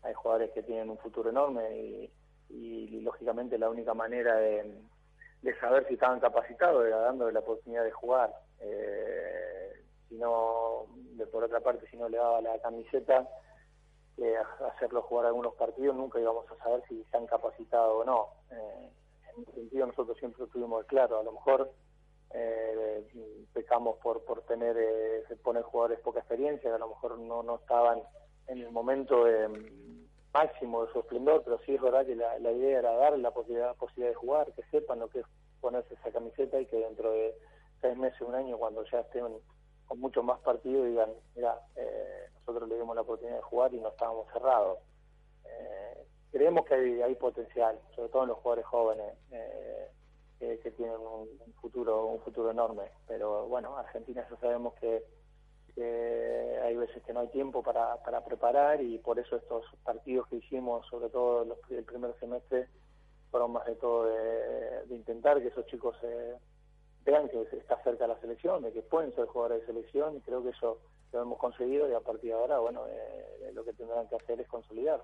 hay 0.03 0.13
jugadores 0.13 0.51
que 0.51 0.61
tienen 0.61 0.91
un 0.91 0.99
futuro 0.99 1.31
enorme 1.31 1.77
y 1.77 2.11
y, 2.49 3.01
lógicamente 3.01 3.57
la 3.57 3.69
única 3.69 3.93
manera 3.93 4.35
de, 4.35 4.83
saber 5.59 5.87
si 5.87 5.93
estaban 5.93 6.19
capacitados 6.19 6.85
era 6.85 6.97
dándole 6.97 7.33
la 7.33 7.39
oportunidad 7.39 7.83
de 7.83 7.91
jugar. 7.91 8.33
Eh, 8.59 9.84
si 10.09 10.15
no, 10.15 10.85
de, 11.15 11.25
por 11.27 11.43
otra 11.43 11.59
parte, 11.59 11.87
si 11.89 11.97
no 11.97 12.09
le 12.09 12.17
daba 12.17 12.41
la 12.41 12.59
camiseta, 12.59 13.27
eh, 14.17 14.35
hacerlo 14.73 15.01
jugar 15.03 15.25
algunos 15.25 15.55
partidos, 15.55 15.95
nunca 15.95 16.19
íbamos 16.19 16.49
a 16.49 16.57
saber 16.63 16.83
si 16.87 17.01
están 17.01 17.25
capacitados 17.27 18.01
o 18.01 18.05
no. 18.05 18.29
Eh, 18.51 18.89
en 19.35 19.43
ese 19.43 19.51
sentido 19.53 19.87
nosotros 19.87 20.17
siempre 20.17 20.43
estuvimos 20.45 20.85
claro, 20.85 21.19
a 21.19 21.23
lo 21.23 21.33
mejor 21.33 21.71
eh, 22.33 23.05
pecamos 23.53 23.97
por 23.97 24.23
por 24.23 24.41
tener 24.43 24.77
eh, 24.77 25.23
poner 25.43 25.63
jugadores 25.63 25.99
poca 25.99 26.19
experiencia, 26.19 26.69
que 26.69 26.75
a 26.75 26.79
lo 26.79 26.89
mejor 26.89 27.17
no, 27.19 27.43
no 27.43 27.55
estaban 27.55 28.01
en 28.47 28.59
el 28.59 28.71
momento 28.71 29.25
máximo 30.33 30.85
de 30.85 30.93
su 30.93 30.99
esplendor, 30.99 31.41
pero 31.43 31.59
sí 31.65 31.75
es 31.75 31.81
verdad 31.81 32.05
que 32.05 32.15
la, 32.15 32.37
la 32.39 32.51
idea 32.51 32.79
era 32.79 32.91
darle 32.93 33.19
la 33.19 33.31
posibilidad, 33.31 33.75
posibilidad 33.75 34.11
de 34.11 34.15
jugar, 34.15 34.53
que 34.53 34.63
sepan 34.71 34.99
lo 34.99 35.09
que 35.09 35.19
es 35.19 35.25
ponerse 35.61 35.93
esa 35.95 36.11
camiseta 36.11 36.59
y 36.59 36.65
que 36.67 36.77
dentro 36.77 37.11
de 37.11 37.35
seis 37.81 37.97
meses, 37.97 38.21
un 38.21 38.35
año, 38.35 38.57
cuando 38.57 38.83
ya 38.85 38.99
estén 38.99 39.25
con 39.87 39.99
mucho 39.99 40.23
más 40.23 40.39
partido, 40.39 40.83
digan, 40.83 41.11
mira, 41.35 41.59
eh, 41.75 42.29
nosotros 42.39 42.69
le 42.69 42.75
dimos 42.75 42.95
la 42.95 43.01
oportunidad 43.01 43.37
de 43.37 43.43
jugar 43.43 43.73
y 43.73 43.79
no 43.79 43.89
estábamos 43.89 44.27
cerrados. 44.31 44.79
Eh, 45.45 46.05
creemos 46.31 46.65
que 46.65 46.75
hay, 46.75 47.01
hay 47.01 47.15
potencial, 47.15 47.79
sobre 47.95 48.09
todo 48.09 48.23
en 48.23 48.29
los 48.29 48.37
jugadores 48.39 48.65
jóvenes, 48.65 49.13
eh, 49.31 49.89
que, 50.39 50.71
tienen 50.71 50.97
un, 50.99 51.27
futuro 51.61 52.07
un 52.07 52.19
futuro 52.21 52.51
enorme. 52.51 52.83
Pero 53.07 53.47
bueno, 53.47 53.77
Argentina 53.77 54.27
ya 54.29 54.37
sabemos 54.37 54.73
que, 54.75 55.03
hay 56.63 56.75
veces 56.77 57.03
que 57.03 57.13
no 57.13 57.19
hay 57.19 57.27
tiempo 57.27 57.61
para, 57.61 57.97
para 57.97 58.23
preparar 58.23 58.81
y 58.81 58.97
por 58.97 59.19
eso 59.19 59.35
estos 59.35 59.65
partidos 59.83 60.27
que 60.27 60.37
hicimos, 60.37 60.87
sobre 60.87 61.09
todo 61.09 61.43
los, 61.43 61.57
el 61.69 61.83
primer 61.83 62.17
semestre, 62.19 62.67
fueron 63.29 63.51
más 63.51 63.65
de 63.65 63.75
todo 63.75 64.05
de, 64.05 64.95
intentar 64.95 65.41
que 65.41 65.49
esos 65.49 65.65
chicos 65.67 65.95
vean 67.05 67.29
que 67.29 67.41
está 67.57 67.81
cerca 67.83 68.07
la 68.07 68.19
selección, 68.19 68.63
de 68.63 68.73
que 68.73 68.81
pueden 68.81 69.13
ser 69.15 69.25
jugadores 69.27 69.61
de 69.61 69.67
selección 69.67 70.17
y 70.17 70.21
creo 70.21 70.43
que 70.43 70.49
eso 70.49 70.79
lo 71.13 71.21
hemos 71.21 71.39
conseguido 71.39 71.89
y 71.89 71.93
a 71.93 71.99
partir 71.99 72.31
de 72.31 72.33
ahora, 72.33 72.59
bueno, 72.59 72.85
eh, 72.87 73.51
lo 73.53 73.63
que 73.63 73.73
tendrán 73.73 74.07
que 74.07 74.15
hacer 74.15 74.41
es 74.41 74.47
consolidar. 74.47 75.01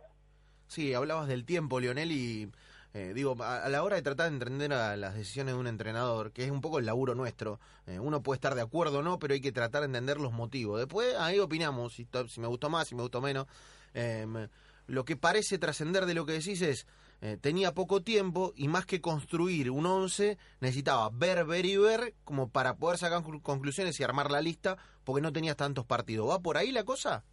Sí, 0.67 0.93
hablabas 0.93 1.27
del 1.27 1.45
tiempo, 1.45 1.79
Lionel, 1.79 2.11
y 2.11 2.49
eh, 2.93 3.13
digo, 3.13 3.35
a, 3.41 3.69
la 3.69 3.83
hora 3.83 3.95
de 3.95 4.01
tratar 4.01 4.29
de 4.29 4.35
entender 4.35 4.73
a 4.73 4.97
las 4.97 5.15
decisiones 5.15 5.53
de 5.53 5.59
un 5.59 5.67
entrenador, 5.67 6.31
que 6.31 6.43
es 6.43 6.51
un 6.51 6.59
poco 6.59 6.79
el 6.79 6.85
laburo 6.85 7.15
nuestro, 7.15 7.59
eh, 7.87 7.99
uno 7.99 8.21
puede 8.21 8.37
estar 8.37 8.55
de 8.55 8.61
acuerdo 8.61 8.99
o 8.99 9.01
no, 9.01 9.17
pero 9.17 9.33
hay 9.33 9.41
que 9.41 9.51
tratar 9.51 9.81
de 9.81 9.85
entender 9.87 10.19
los 10.19 10.33
motivos. 10.33 10.79
Después 10.79 11.15
ahí 11.17 11.39
opinamos, 11.39 11.93
si, 11.93 12.07
si 12.27 12.41
me 12.41 12.47
gustó 12.47 12.69
más, 12.69 12.87
si 12.87 12.95
me 12.95 13.01
gustó 13.01 13.21
menos. 13.21 13.47
Em, 13.93 14.47
lo 14.87 15.05
que 15.05 15.15
parece 15.15 15.57
trascender 15.57 16.05
de 16.05 16.13
lo 16.13 16.25
que 16.25 16.33
decís 16.33 16.61
es, 16.61 16.85
eh, 17.21 17.37
tenía 17.39 17.73
poco 17.73 18.01
tiempo 18.01 18.51
y 18.55 18.67
más 18.67 18.87
que 18.87 18.99
construir 18.99 19.69
un 19.69 19.85
11, 19.85 20.37
necesitaba 20.59 21.09
ver, 21.13 21.45
ver 21.45 21.65
y 21.67 21.77
ver 21.77 22.13
como 22.23 22.49
para 22.49 22.77
poder 22.77 22.97
sacar 22.97 23.21
conclusiones 23.43 23.99
y 23.99 24.03
armar 24.03 24.31
la 24.31 24.41
lista, 24.41 24.77
porque 25.03 25.21
no 25.21 25.31
tenías 25.31 25.55
tantos 25.55 25.85
partidos. 25.85 26.29
¿Va 26.29 26.39
por 26.39 26.57
ahí 26.57 26.71
la 26.71 26.83
cosa? 26.83 27.23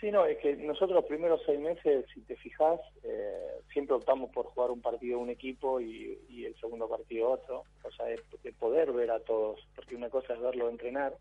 Sí, 0.00 0.10
no, 0.10 0.26
es 0.26 0.38
que 0.38 0.56
nosotros 0.56 0.90
los 0.90 1.04
primeros 1.04 1.40
seis 1.46 1.58
meses, 1.58 2.04
si 2.12 2.20
te 2.22 2.36
fijas, 2.36 2.80
eh, 3.02 3.60
siempre 3.72 3.96
optamos 3.96 4.30
por 4.30 4.46
jugar 4.46 4.70
un 4.70 4.82
partido 4.82 5.18
un 5.18 5.30
equipo 5.30 5.80
y, 5.80 6.18
el 6.44 6.54
segundo 6.60 6.88
partido 6.88 7.30
otro, 7.30 7.64
o 7.82 7.90
sea, 7.92 8.06
de, 8.06 8.52
poder 8.52 8.92
ver 8.92 9.10
a 9.10 9.20
todos, 9.20 9.66
porque 9.74 9.96
una 9.96 10.10
cosa 10.10 10.34
es 10.34 10.40
verlo 10.40 10.68
entrenar, 10.68 11.14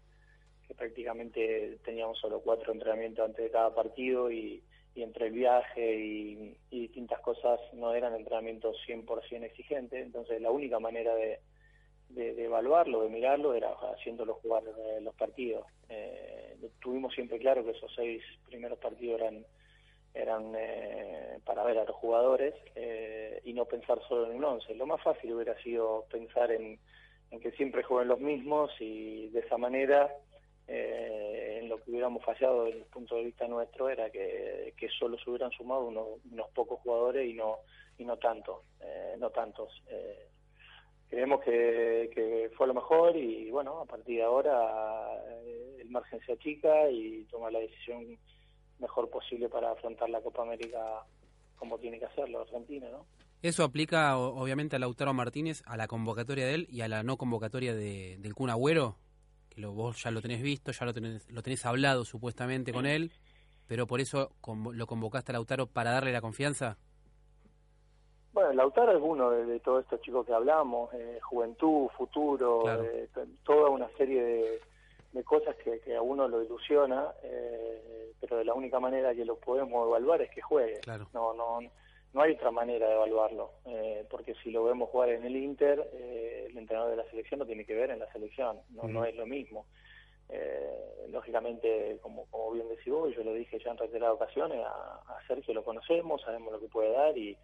que 0.68 0.74
prácticamente 0.74 1.80
teníamos 1.86 2.20
solo 2.20 2.42
cuatro 2.42 2.74
entrenamientos 2.74 3.26
antes 3.26 3.46
de 3.46 3.52
cada 3.52 3.74
partido 3.74 4.32
y, 4.32 4.62
entre 5.04 5.28
el 5.28 5.34
viaje 5.34 5.96
y, 5.96 6.58
distintas 6.70 7.20
cosas 7.22 7.60
no 7.74 7.94
eran 7.94 8.16
entrenamientos 8.16 8.78
100% 8.88 9.44
exigentes, 9.44 10.06
entonces 10.06 10.42
la 10.42 10.52
única 10.52 10.80
manera 10.80 11.14
de, 11.16 11.40
de, 12.10 12.46
evaluarlo, 12.46 13.02
de 13.02 13.10
mirarlo, 13.10 13.54
era 13.54 13.72
haciéndolo 13.94 14.36
jugar 14.36 14.64
eh, 14.64 15.02
los 15.02 15.16
partidos. 15.16 15.66
Eh, 15.90 16.58
tuvimos 16.82 17.14
siempre 17.14 17.40
claro 17.40 17.66
que 17.66 17.72
esos 17.72 17.92
seis 17.96 18.24
primeros 18.48 18.80
partidos 18.80 19.20
eran 19.20 19.46
eran 20.16 20.54
eh, 20.56 21.40
para 21.44 21.64
ver 21.64 21.78
a 21.78 21.84
los 21.84 21.96
jugadores 21.98 22.54
eh, 22.76 23.42
y 23.44 23.54
no 23.54 23.66
pensar 23.66 24.00
solo 24.08 24.32
en 24.32 24.38
un 24.38 24.46
once. 24.46 24.74
Lo 24.74 24.88
más 24.88 25.04
fácil 25.04 25.34
hubiera 25.34 25.62
sido 25.62 26.06
pensar 26.10 26.52
en, 26.52 26.80
en 27.32 27.40
que 27.42 27.52
siempre 27.52 27.84
jueguen 27.84 28.08
los 28.08 28.20
mismos 28.22 28.72
y 28.80 29.28
de 29.28 29.42
esa 29.42 29.58
manera 29.58 30.10
eh, 30.68 31.60
en 31.62 31.70
lo 31.70 31.82
que 31.82 31.92
hubiéramos 31.92 32.24
fallado 32.24 32.66
desde 32.66 32.80
el 32.80 32.86
punto 32.86 33.16
de 33.16 33.26
vista 33.26 33.48
nuestro 33.48 33.90
era 33.90 34.10
que, 34.10 34.74
solo 35.00 35.18
se 35.18 35.30
hubieran 35.30 35.52
sumado 35.52 35.86
unos, 35.86 36.50
pocos 36.54 36.80
jugadores 36.82 37.30
y 37.30 37.34
no 37.34 37.58
y 37.98 38.04
no 38.04 38.18
tantos, 38.18 38.58
eh, 38.82 39.16
no 39.18 39.30
tantos. 39.30 39.70
Eh, 39.90 40.28
creemos 41.10 41.42
que, 41.44 42.10
que, 42.14 42.52
fue 42.58 42.68
lo 42.68 42.74
mejor 42.74 43.16
y 43.16 43.50
bueno, 43.52 43.80
a 43.80 43.86
partir 43.86 44.18
de 44.18 44.24
ahora 44.24 45.14
eh, 45.44 45.78
el 45.82 45.90
margen 45.90 46.20
se 46.26 46.34
achica 46.34 46.90
y 46.90 47.24
toma 47.32 47.52
la 47.52 47.60
decisión 47.60 48.18
mejor 48.80 49.10
posible 49.10 49.48
para 49.48 49.72
afrontar 49.72 50.10
la 50.10 50.22
Copa 50.22 50.42
América 50.42 51.06
como 51.58 51.78
tiene 51.78 52.00
que 52.00 52.06
hacerlo 52.06 52.42
Argentina, 52.42 52.90
¿no? 52.92 53.06
Eso 53.42 53.64
aplica 53.64 54.18
obviamente 54.18 54.76
a 54.76 54.80
Lautaro 54.80 55.14
Martínez, 55.14 55.62
a 55.66 55.78
la 55.78 55.88
convocatoria 55.88 56.48
de 56.48 56.56
él 56.56 56.68
y 56.70 56.82
a 56.82 56.88
la 56.88 57.04
no 57.04 57.18
convocatoria 57.18 57.76
de, 57.76 58.18
del 58.20 58.34
Kun 58.34 58.50
Agüero, 58.50 58.98
que 59.56 59.62
lo, 59.62 59.72
vos 59.72 60.04
ya 60.04 60.12
lo 60.12 60.22
tenés 60.22 60.42
visto, 60.42 60.72
ya 60.72 60.86
lo 60.86 60.94
tenés, 60.94 61.32
lo 61.32 61.42
tenés 61.42 61.66
hablado 61.66 62.04
supuestamente 62.06 62.74
con 62.74 62.86
él, 62.86 63.12
pero 63.68 63.88
por 63.88 64.02
eso 64.02 64.32
lo 64.74 64.88
convocaste 64.88 65.32
a 65.32 65.34
Lautaro 65.34 65.68
para 65.68 65.92
darle 65.92 66.12
la 66.12 66.22
confianza. 66.22 66.78
Bueno, 68.34 68.52
Lautaro 68.52 68.92
es 68.92 69.02
uno 69.02 69.32
de, 69.32 69.60
todos 69.62 69.86
estos 69.86 70.02
chicos 70.02 70.26
que 70.26 70.34
hablamos, 70.34 70.94
eh, 70.94 71.20
juventud, 71.22 71.88
futuro, 71.98 72.66
eh, 72.84 73.08
toda 73.46 73.70
una 73.70 73.88
serie 73.98 74.60
de, 75.14 75.24
cosas 75.24 75.56
que, 75.56 75.96
a 75.96 76.02
uno 76.02 76.28
lo 76.28 76.44
ilusiona, 76.44 77.08
eh, 77.24 78.12
pero 78.20 78.36
de 78.36 78.44
la 78.44 78.54
única 78.54 78.78
manera 78.82 79.16
que 79.16 79.24
lo 79.24 79.38
podemos 79.38 79.88
evaluar 79.88 80.22
es 80.22 80.30
que 80.32 80.42
juegue. 80.42 80.82
No, 81.14 81.34
no, 81.34 81.62
no 82.16 82.22
hay 82.22 82.32
otra 82.32 82.50
manera 82.50 82.88
de 82.88 82.96
evaluarlo, 82.96 83.52
porque 84.10 84.34
si 84.42 84.50
lo 84.50 84.64
vemos 84.64 84.90
jugar 84.90 85.10
en 85.10 85.24
el 85.26 85.36
Inter, 85.36 85.88
el 85.94 86.58
entrenador 86.58 86.92
de 86.92 87.04
la 87.04 87.10
selección 87.12 87.42
lo 87.42 87.46
tiene 87.46 87.66
que 87.66 87.76
ver 87.76 87.92
en 87.92 88.00
la 88.00 88.12
selección, 88.12 88.58
no, 88.70 88.88
no 88.88 89.06
es 89.06 89.16
lo 89.16 89.28
mismo. 89.28 89.66
lógicamente, 91.10 92.00
como, 92.02 92.26
como 92.32 92.52
bien 92.52 92.68
decís 92.70 92.92
vos, 92.92 93.14
yo 93.14 93.24
lo 93.24 93.34
dije 93.34 93.60
ya 93.60 93.72
en 93.72 93.78
reiteradas 93.78 94.16
ocasiones, 94.16 94.66
a, 94.66 95.02
a 95.08 95.28
Sergio 95.28 95.54
lo 95.54 95.64
conocemos, 95.64 96.22
sabemos 96.22 96.54
lo 96.54 96.60
que 96.60 96.70
puede 96.70 96.92
dar 96.92 97.16
y 97.18 97.38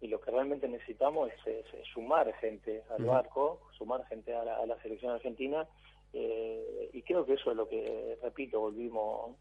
y 0.00 0.08
lo 0.08 0.20
que 0.20 0.30
realmente 0.30 0.68
necesitamos 0.68 1.30
es, 1.46 1.64
sumar 1.92 2.32
gente 2.34 2.82
al 2.90 3.04
barco, 3.04 3.60
sumar 3.78 4.04
gente 4.06 4.34
a 4.34 4.44
la, 4.44 4.82
selección 4.82 5.12
argentina 5.12 5.66
eh, 6.12 6.90
y 6.92 7.02
creo 7.02 7.24
que 7.24 7.34
eso 7.34 7.50
es 7.50 7.56
lo 7.56 7.68
que, 7.68 8.18
repito, 8.22 8.60
volvimos 8.60 9.36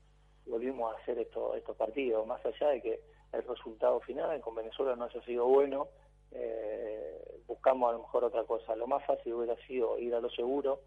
volvimos 0.46 0.94
a 0.94 0.98
hacer 1.00 1.18
estos 1.18 1.58
estos 1.58 1.76
partidos, 1.76 2.26
más 2.28 2.44
allá 2.46 2.70
de 2.70 2.82
que 2.82 3.00
el 3.36 3.44
resultado 3.44 4.00
final 4.02 4.40
con 4.42 4.56
Venezuela 4.56 4.96
no 4.96 5.06
haya 5.06 5.22
sido 5.24 5.46
bueno, 5.46 5.88
eh, 6.32 7.42
buscamos 7.48 7.90
a 7.90 7.94
lo 7.94 8.00
mejor 8.00 8.24
otra 8.24 8.44
cosa. 8.44 8.76
Lo 8.76 8.88
más 8.88 9.06
fácil 9.06 9.34
hubiera 9.34 9.56
sido 9.68 9.98
ir 10.00 10.14
a 10.16 10.20
lo 10.20 10.30
seguro 10.30 10.82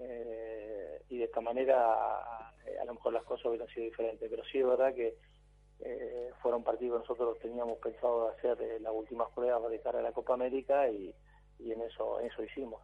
eh, 0.00 1.02
y 1.08 1.18
de 1.18 1.24
esta 1.24 1.40
manera 1.40 1.94
a 2.80 2.84
lo 2.84 2.94
mejor 2.94 3.12
las 3.12 3.24
cosas 3.24 3.46
hubieran 3.46 3.68
sido 3.68 3.84
diferentes, 3.84 4.28
pero 4.28 4.44
sí 4.44 4.58
es 4.58 4.66
verdad 4.66 4.94
que 4.94 5.16
eh, 5.80 6.30
fueron 6.40 6.62
partidos 6.62 7.02
que 7.02 7.08
nosotros 7.08 7.38
teníamos 7.40 7.78
pensado 7.78 8.28
hacer 8.28 8.60
eh, 8.62 8.80
las 8.80 8.92
últimas 8.94 9.28
pruebas 9.34 9.70
de 9.70 9.80
cara 9.80 9.98
a 9.98 10.02
la 10.02 10.12
Copa 10.12 10.34
América 10.34 10.88
y, 10.88 11.14
en 11.58 11.80
eso 11.82 12.20
eso 12.20 12.42
hicimos. 12.42 12.80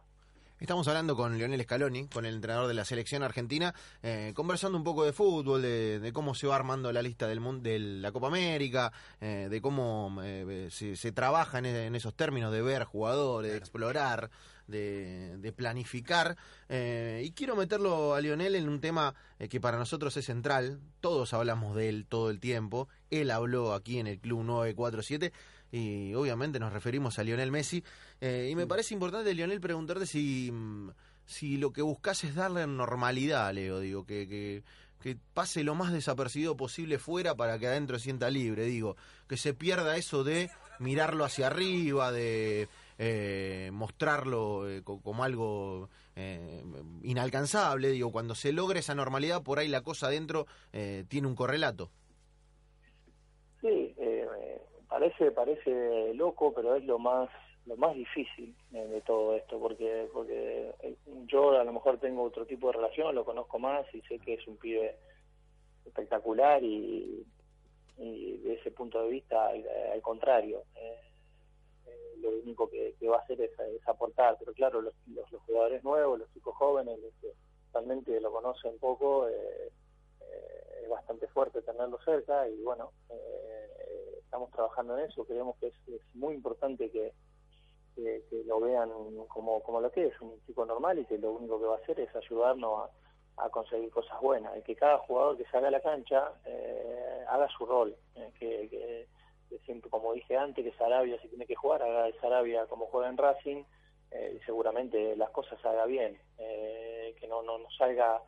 Estamos 0.63 0.87
hablando 0.87 1.17
con 1.17 1.37
Leonel 1.37 1.61
Scaloni, 1.63 2.07
con 2.07 2.25
el 2.25 2.35
entrenador 2.35 2.69
de 2.69 2.73
la 2.73 2.85
selección 2.85 3.21
argentina, 3.21 3.75
eh, 4.01 4.31
conversando 4.33 4.77
un 4.77 4.85
poco 4.85 5.03
de 5.03 5.11
fútbol, 5.11 5.61
de, 5.61 6.11
cómo 6.13 6.35
se 6.35 6.47
va 6.47 6.55
armando 6.55 6.89
la 6.93 7.01
lista 7.01 7.27
del 7.27 7.41
de 7.61 7.79
la 7.79 8.13
Copa 8.13 8.27
América, 8.27 8.93
eh, 9.19 9.49
de 9.51 9.61
cómo 9.61 10.21
se, 10.69 11.11
trabaja 11.11 11.59
en, 11.59 11.95
esos 11.95 12.15
términos 12.15 12.53
de 12.53 12.61
ver 12.61 12.85
jugadores, 12.85 13.51
de 13.51 13.57
explorar, 13.57 14.29
de, 14.67 15.53
planificar. 15.55 16.37
Eh, 16.69 17.23
y 17.25 17.31
quiero 17.31 17.55
meterlo 17.55 18.15
a 18.15 18.21
Lionel 18.21 18.55
en 18.55 18.69
un 18.69 18.79
tema 18.79 19.13
eh, 19.39 19.47
que 19.49 19.59
para 19.59 19.77
nosotros 19.77 20.15
es 20.17 20.25
central. 20.25 20.79
Todos 21.01 21.33
hablamos 21.33 21.75
de 21.75 21.89
él 21.89 22.05
todo 22.07 22.29
el 22.29 22.39
tiempo. 22.39 22.87
Él 23.09 23.31
habló 23.31 23.73
aquí 23.73 23.99
en 23.99 24.07
el 24.07 24.19
Club 24.19 24.43
947 24.43 25.33
y 25.73 26.13
obviamente 26.13 26.59
nos 26.59 26.71
referimos 26.71 27.17
a 27.17 27.23
Lionel 27.23 27.51
Messi. 27.51 27.83
Eh, 28.21 28.47
y 28.51 28.55
me 28.55 28.67
parece 28.67 28.93
importante, 28.93 29.33
Lionel, 29.33 29.59
preguntarte 29.59 30.05
si, 30.05 30.51
mm, 30.51 30.91
si 31.25 31.57
lo 31.57 31.73
que 31.73 31.81
buscas 31.81 32.23
es 32.23 32.35
darle 32.35 32.67
normalidad, 32.67 33.51
Leo. 33.51 33.79
Digo, 33.79 34.05
que, 34.05 34.27
que, 34.27 34.63
que 35.01 35.17
pase 35.33 35.63
lo 35.63 35.73
más 35.73 35.91
desapercibido 35.91 36.55
posible 36.55 36.99
fuera 36.99 37.33
para 37.33 37.57
que 37.57 37.65
adentro 37.65 37.97
sienta 37.97 38.29
libre. 38.29 38.65
Digo, 38.65 38.97
que 39.27 39.35
se 39.35 39.55
pierda 39.55 39.97
eso 39.97 40.23
de 40.23 40.51
mirarlo 40.77 41.25
hacia 41.25 41.47
arriba, 41.47 42.11
de 42.11 42.69
eh, 42.99 43.71
mostrarlo 43.73 44.69
eh, 44.69 44.83
como 44.83 45.23
algo 45.23 45.89
eh, 46.15 46.63
inalcanzable. 47.01 47.89
Digo, 47.89 48.11
cuando 48.11 48.35
se 48.35 48.53
logra 48.53 48.79
esa 48.79 48.93
normalidad, 48.93 49.41
por 49.41 49.57
ahí 49.57 49.69
la 49.69 49.81
cosa 49.81 50.05
adentro 50.05 50.45
eh, 50.71 51.03
tiene 51.07 51.27
un 51.27 51.35
correlato. 51.35 51.89
Parece 54.93 55.31
parece 55.31 56.13
loco, 56.13 56.53
pero 56.53 56.75
es 56.75 56.85
lo 56.85 56.99
más 56.99 57.27
lo 57.65 57.75
más 57.77 57.95
difícil 57.95 58.55
de 58.69 59.01
todo 59.01 59.35
esto, 59.35 59.57
porque 59.57 60.07
porque 60.13 60.71
yo 61.25 61.59
a 61.59 61.63
lo 61.63 61.73
mejor 61.73 61.97
tengo 61.97 62.21
otro 62.21 62.45
tipo 62.45 62.67
de 62.67 62.73
relación, 62.73 63.15
lo 63.15 63.25
conozco 63.25 63.57
más 63.57 63.87
y 63.91 64.01
sé 64.01 64.19
que 64.19 64.35
es 64.35 64.47
un 64.47 64.57
pibe 64.57 64.95
espectacular 65.83 66.63
y, 66.63 67.25
y 67.97 68.37
de 68.37 68.53
ese 68.53 68.69
punto 68.69 69.01
de 69.01 69.09
vista 69.09 69.47
al, 69.47 69.99
contrario. 70.03 70.61
eh, 70.75 70.99
lo 72.19 72.29
único 72.29 72.69
que, 72.69 72.93
va 73.09 73.17
a 73.17 73.21
hacer 73.21 73.41
es, 73.41 73.51
aportar. 73.87 74.37
Pero 74.37 74.53
claro, 74.53 74.79
los, 74.79 74.93
los, 75.07 75.27
jugadores 75.47 75.83
nuevos, 75.83 76.19
los 76.19 76.31
chicos 76.33 76.55
jóvenes, 76.55 76.99
los 76.99 77.13
que 77.15 77.33
realmente 77.73 78.21
lo 78.21 78.31
conocen 78.31 78.77
poco, 78.77 79.27
eh, 79.27 79.71
es 80.83 80.87
bastante 80.87 81.27
fuerte 81.29 81.63
tenerlo 81.63 81.97
cerca 82.05 82.47
y 82.47 82.61
bueno, 82.61 82.91
estamos 84.33 84.49
trabajando 84.49 84.97
en 84.97 85.05
eso. 85.05 85.23
Creemos 85.25 85.55
que 85.57 85.67
es, 85.67 85.75
muy 86.15 86.33
importante 86.33 86.89
que, 86.89 87.13
lo 88.47 88.59
vean 88.59 88.89
como, 89.27 89.61
como 89.61 89.79
lo 89.79 89.91
que 89.91 90.07
es, 90.07 90.21
un 90.21 90.43
chico 90.47 90.65
normal 90.65 90.97
y 90.97 91.05
que 91.05 91.19
lo 91.19 91.33
único 91.33 91.59
que 91.59 91.67
va 91.67 91.75
a 91.75 91.77
hacer 91.77 91.99
es 91.99 92.15
ayudarnos 92.15 92.89
a, 93.37 93.49
conseguir 93.51 93.91
cosas 93.91 94.19
buenas 94.21 94.57
y 94.57 94.61
que 94.63 94.75
cada 94.75 94.97
jugador 94.99 95.37
que 95.37 95.45
salga 95.45 95.67
a 95.67 95.71
la 95.71 95.81
cancha 95.81 96.33
eh, 96.45 97.23
haga 97.27 97.47
su 97.49 97.65
rol, 97.65 97.95
eh, 98.15 98.31
que, 98.39 98.69
que, 99.49 99.59
siempre, 99.65 99.91
como 99.91 100.13
dije 100.13 100.35
antes, 100.35 100.65
que 100.65 100.75
Sarabia 100.77 101.21
si 101.21 101.27
tiene 101.27 101.45
que 101.45 101.55
jugar, 101.55 101.83
haga 101.83 102.05
de 102.05 102.13
Sarabia 102.19 102.65
como 102.65 102.87
juega 102.87 103.09
en 103.09 103.17
Racing 103.17 103.63
eh, 104.09 104.37
y 104.39 104.43
seguramente 104.45 105.15
las 105.15 105.29
cosas 105.29 105.63
haga 105.63 105.85
bien, 105.85 106.17
que 106.37 107.27
no, 107.27 107.43
no, 107.43 107.59
no 107.59 107.69
salga 107.77 108.21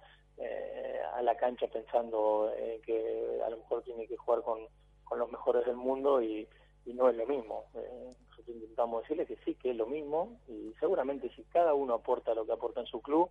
a 1.13 1.21
la 1.23 1.35
cancha 1.35 1.67
pensando 1.67 2.53
que 2.85 3.41
a 3.43 3.49
lo 3.49 3.57
mejor 3.57 3.81
tiene 3.83 4.07
que 4.07 4.17
jugar 4.17 4.43
con, 4.43 4.67
con 5.05 5.19
los 5.19 5.31
mejores 5.31 5.65
del 5.65 5.77
mundo 5.77 6.21
y, 6.21 6.47
no 6.93 7.09
es 7.09 7.17
lo 7.17 7.25
mismo. 7.25 7.65
nosotros 7.73 8.47
intentamos 8.47 9.01
decirle 9.01 9.25
que 9.25 9.37
sí, 9.37 9.55
que 9.55 9.71
es 9.71 9.75
lo 9.75 9.87
mismo 9.87 10.39
y 10.47 10.71
seguramente 10.79 11.29
si 11.35 11.43
cada 11.45 11.73
uno 11.73 11.95
aporta 11.95 12.35
lo 12.35 12.45
que 12.45 12.51
aporta 12.51 12.81
en 12.81 12.85
su 12.85 13.01
club, 13.01 13.29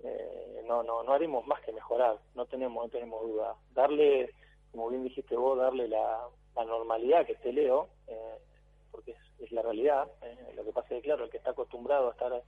eh, 0.00 0.62
no, 0.66 0.82
no, 0.82 1.02
no 1.02 1.12
haremos 1.12 1.46
más 1.46 1.60
que 1.62 1.72
mejorar, 1.72 2.18
no 2.34 2.46
tenemos, 2.46 2.84
no 2.84 2.90
tenemos 2.90 3.22
duda. 3.22 3.56
Darle, 3.72 4.32
como 4.70 4.90
bien 4.90 5.02
dijiste 5.02 5.36
vos, 5.36 5.58
darle 5.58 5.88
la, 5.88 6.28
normalidad 6.56 7.24
que 7.24 7.32
esté 7.32 7.52
Leo, 7.52 7.88
eh, 8.08 8.38
porque 8.90 9.14
es, 9.38 9.52
la 9.52 9.62
realidad. 9.62 10.08
Eh, 10.22 10.52
lo 10.56 10.64
que 10.64 10.72
pasa 10.72 10.88
es 10.88 11.02
que, 11.02 11.08
claro, 11.08 11.24
el 11.24 11.30
que 11.30 11.38
está 11.38 11.50
acostumbrado 11.50 12.08
a 12.08 12.12
estar 12.12 12.42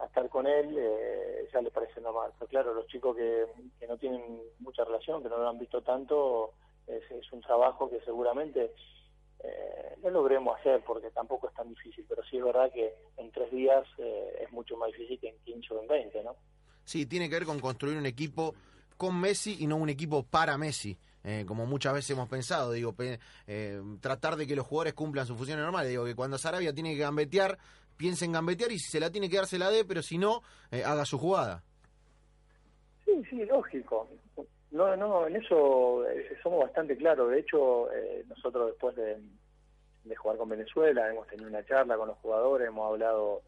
a 0.00 0.06
estar 0.06 0.28
con 0.28 0.46
él 0.46 0.78
ya 1.52 1.60
le 1.60 1.72
parece 1.72 2.00
normal. 2.00 2.30
Pero 2.38 2.48
claro, 2.48 2.74
los 2.74 2.86
chicos 2.86 3.16
que, 3.16 3.46
que 3.80 3.86
no 3.88 3.96
tienen 3.96 4.42
mucha 4.60 4.84
relación, 4.84 5.24
que 5.24 5.28
no 5.28 5.38
lo 5.38 5.48
han 5.48 5.58
visto 5.58 5.82
tanto, 5.82 6.52
es, 6.88 7.10
es 7.10 7.32
un 7.32 7.40
trabajo 7.40 7.90
que 7.90 8.00
seguramente 8.00 8.72
no 10.02 10.10
logremos 10.10 10.58
hacer 10.58 10.82
porque 10.84 11.10
tampoco 11.10 11.48
es 11.48 11.54
tan 11.54 11.68
difícil, 11.68 12.04
pero 12.08 12.22
sí 12.24 12.38
es 12.38 12.44
verdad 12.44 12.72
que 12.72 12.94
en 13.16 13.30
tres 13.30 13.50
días 13.52 13.84
es 13.98 14.50
mucho 14.52 14.76
más 14.76 14.88
difícil 14.88 15.18
que 15.20 15.28
en 15.28 15.38
15 15.44 15.74
o 15.74 15.82
en 15.82 15.88
20, 15.88 16.24
¿no? 16.24 16.36
Sí, 16.84 17.06
tiene 17.06 17.28
que 17.28 17.36
ver 17.36 17.44
con 17.44 17.60
construir 17.60 17.96
un 17.96 18.06
equipo 18.06 18.54
con 18.96 19.18
Messi 19.18 19.56
y 19.60 19.66
no 19.66 19.76
un 19.76 19.88
equipo 19.88 20.24
para 20.24 20.58
Messi. 20.58 20.98
Eh, 21.24 21.44
como 21.46 21.66
muchas 21.66 21.92
veces 21.94 22.10
hemos 22.10 22.28
pensado, 22.28 22.72
digo, 22.72 22.94
eh, 23.46 23.80
tratar 24.00 24.36
de 24.36 24.46
que 24.46 24.56
los 24.56 24.66
jugadores 24.66 24.94
cumplan 24.94 25.26
su 25.26 25.36
función 25.36 25.60
normal. 25.60 25.86
Digo, 25.88 26.04
que 26.04 26.14
cuando 26.14 26.38
Sarabia 26.38 26.72
tiene 26.72 26.94
que 26.94 27.00
gambetear, 27.00 27.58
piense 27.96 28.24
en 28.24 28.32
gambetear 28.32 28.72
y 28.72 28.78
si 28.78 28.90
se 28.90 29.00
la 29.00 29.10
tiene 29.10 29.28
que 29.28 29.36
dar, 29.36 29.46
se 29.46 29.58
la 29.58 29.70
dé, 29.70 29.84
pero 29.84 30.02
si 30.02 30.18
no, 30.18 30.42
eh, 30.70 30.84
haga 30.84 31.04
su 31.04 31.18
jugada. 31.18 31.62
Sí, 33.04 33.12
sí, 33.30 33.44
lógico. 33.44 34.08
No, 34.70 34.96
no, 34.96 35.26
en 35.26 35.36
eso 35.36 36.04
somos 36.42 36.60
bastante 36.60 36.96
claros. 36.96 37.30
De 37.30 37.40
hecho, 37.40 37.88
nosotros 38.28 38.68
después 38.68 38.94
de, 38.96 39.16
de 40.04 40.16
jugar 40.16 40.38
con 40.38 40.48
Venezuela 40.48 41.08
hemos 41.08 41.26
tenido 41.26 41.48
una 41.48 41.64
charla 41.64 41.96
con 41.96 42.08
los 42.08 42.18
jugadores, 42.18 42.68
hemos 42.68 42.90
hablado 42.90 43.42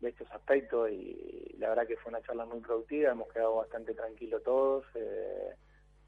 de 0.00 0.08
estos 0.08 0.30
aspectos 0.32 0.90
y 0.90 1.54
la 1.58 1.68
verdad 1.68 1.86
que 1.86 1.96
fue 1.96 2.10
una 2.10 2.22
charla 2.22 2.46
muy 2.46 2.60
productiva, 2.60 3.12
hemos 3.12 3.30
quedado 3.32 3.56
bastante 3.56 3.94
tranquilos 3.94 4.42
todos. 4.42 4.84
Eh, 4.94 5.54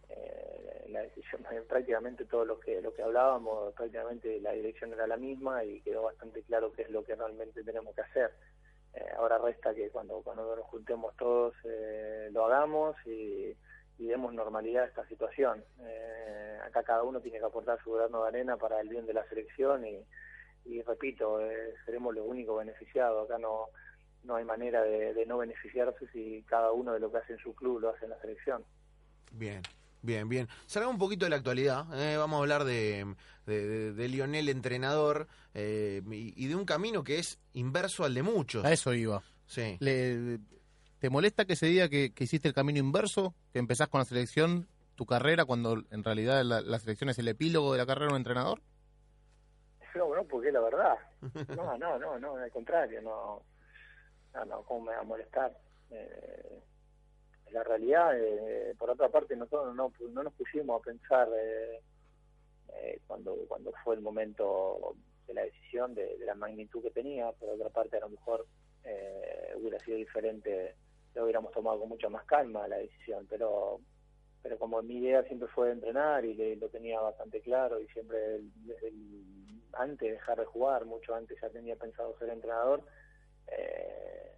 eh, 0.09 0.87
la 0.89 1.03
decisión, 1.03 1.43
prácticamente 1.69 2.25
todo 2.27 2.45
lo 2.45 2.61
que 2.61 2.83
lo 2.83 2.93
que 2.93 3.03
hablábamos, 3.03 3.73
prácticamente 3.75 4.41
la 4.41 4.53
dirección 4.53 4.93
era 4.93 5.07
la 5.07 5.17
misma 5.17 5.65
y 5.65 5.81
quedó 5.81 6.03
bastante 6.03 6.43
claro 6.43 6.73
qué 6.73 6.83
es 6.83 6.91
lo 6.91 7.05
que 7.05 7.15
realmente 7.15 7.63
tenemos 7.63 7.95
que 7.95 8.03
hacer. 8.03 8.31
Eh, 8.95 9.07
ahora 9.17 9.39
resta 9.39 9.75
que 9.75 9.89
cuando, 9.91 10.21
cuando 10.23 10.55
nos 10.55 10.67
juntemos 10.67 11.17
todos 11.17 11.55
lo 12.31 12.47
hagamos 12.47 12.97
y, 13.07 13.55
y, 14.03 14.07
demos 14.07 14.35
normalidad 14.35 14.85
a 14.85 14.87
esta 14.87 15.07
situación. 15.09 15.65
acá 16.65 16.83
cada 16.83 17.03
uno 17.03 17.21
tiene 17.21 17.39
que 17.39 17.45
aportar 17.45 17.79
su 17.83 17.93
grano 17.93 18.23
de 18.23 18.29
arena 18.29 18.57
para 18.57 18.81
el 18.81 18.89
bien 18.89 19.07
de 19.07 19.15
la 19.15 19.25
selección 19.29 19.87
y, 19.87 20.05
y 20.65 20.83
repito, 20.83 21.41
eh, 21.41 21.75
seremos 21.85 22.15
los 22.15 22.27
únicos 22.27 22.59
beneficiados. 22.59 23.29
Acá 23.29 23.39
no, 23.39 23.67
no 24.25 24.37
hay 24.37 24.45
manera 24.45 24.83
de, 24.83 25.25
no 25.27 25.39
beneficiarse 25.39 26.07
si 26.13 26.45
cada 26.47 26.73
uno 26.73 26.93
de 26.93 27.01
lo 27.01 27.11
que 27.11 27.19
hace 27.19 27.33
en 27.35 27.39
su 27.39 27.55
club 27.55 27.81
lo 27.81 27.91
hace 27.91 28.05
en 28.05 28.11
la 28.11 28.21
selección. 28.21 28.65
Bien. 29.33 29.63
Bien, 30.05 30.29
bien. 30.29 30.49
Salgamos 30.67 30.95
un 30.95 30.99
poquito 30.99 31.27
de 31.27 31.31
la 31.31 31.37
actualidad. 31.37 31.87
Eh, 31.95 32.17
vamos 32.17 32.39
a 32.39 32.41
hablar 32.41 32.65
de, 32.65 33.15
de, 33.47 34.09
Lionel 34.09 34.49
entrenador 34.49 35.29
eh, 35.55 36.03
y, 36.11 36.49
de 36.49 36.57
un 36.57 36.65
camino 36.65 37.05
que 37.05 37.21
es 37.21 37.39
inverso 37.53 38.05
al 38.05 38.13
de 38.13 38.25
muchos. 38.25 38.65
A 38.65 38.73
eso 38.73 38.93
iba. 38.95 39.23
Sí. 39.47 39.79
¿Te 41.03 41.11
molesta 41.11 41.47
que 41.47 41.57
se 41.57 41.67
diga 41.67 41.89
que, 41.89 42.13
hiciste 42.17 42.47
el 42.47 42.55
camino 42.55 42.79
inverso? 42.79 43.35
Que 43.53 43.59
empezás 43.59 43.89
con 43.89 43.99
la 43.99 44.05
selección, 44.05 44.69
tu 44.95 45.05
carrera, 45.05 45.45
cuando 45.45 45.83
en 45.91 46.05
realidad 46.05 46.45
la, 46.45 46.79
selección 46.79 47.11
es 47.11 47.19
el 47.19 47.27
epílogo 47.27 47.73
de 47.73 47.79
la 47.79 47.87
carrera 47.87 48.07
de 48.07 48.13
un 48.13 48.19
entrenador? 48.19 48.61
no, 49.97 50.15
no, 50.15 50.23
porque 50.23 50.53
la 50.53 50.61
verdad. 50.61 50.97
No, 51.57 51.77
no, 51.77 51.99
no, 51.99 52.21
no, 52.21 52.37
al 52.37 52.51
contrario, 52.53 53.03
no, 53.03 53.43
no, 54.33 54.45
no, 54.45 54.63
¿cómo 54.63 54.83
me 54.83 54.93
va 54.93 55.01
a 55.01 55.03
molestar? 55.03 55.59
Eh, 55.91 56.63
la 57.51 57.65
realidad, 57.65 58.17
eh, 58.17 58.73
por 58.79 58.89
otra 58.89 59.09
parte, 59.09 59.35
nosotros 59.35 59.75
no, 59.75 59.93
no 60.09 60.23
nos 60.23 60.33
pusimos 60.35 60.81
a 60.81 60.85
pensar 60.85 61.29
eh, 61.37 61.81
eh, 62.77 63.01
cuando, 63.09 63.35
cuando 63.49 63.73
fue 63.83 63.97
el 63.97 64.03
momento 64.03 64.95
de 65.27 65.35
la 65.35 65.43
decisión 65.43 65.97
de, 65.97 66.17
la 66.21 66.37
magnitud 66.37 66.81
que 66.81 66.93
tenía, 66.93 67.33
por 67.33 67.49
otra 67.49 67.71
parte, 67.71 67.97
a 67.97 68.01
lo 68.01 68.11
mejor 68.11 68.47
eh, 68.85 69.55
hubiera 69.57 69.79
sido 69.81 69.97
diferente, 69.97 70.75
lo 71.15 71.25
hubiéramos 71.25 71.53
tomado 71.53 71.81
con 71.81 71.89
mucha 71.89 72.09
más 72.09 72.25
calma 72.25 72.69
la 72.69 72.79
decisión, 72.79 73.27
pero 73.29 73.81
pero 74.43 74.59
como 74.59 74.83
mi 74.83 74.97
idea 74.97 75.23
siempre 75.23 75.49
fue 75.49 75.71
entrenar 75.71 76.25
y 76.25 76.57
lo 76.57 76.69
tenía 76.69 77.01
bastante 77.01 77.41
claro 77.41 77.81
y 77.81 77.87
siempre 77.89 78.41
antes 79.75 80.09
de 80.09 80.15
dejar 80.15 80.39
de 80.39 80.45
jugar, 80.45 80.85
mucho 80.85 81.15
antes 81.15 81.39
ya 81.41 81.49
tenía 81.49 81.77
pensado 81.77 82.17
ser 82.19 82.31
entrenador, 82.31 82.83
eh, 83.49 84.33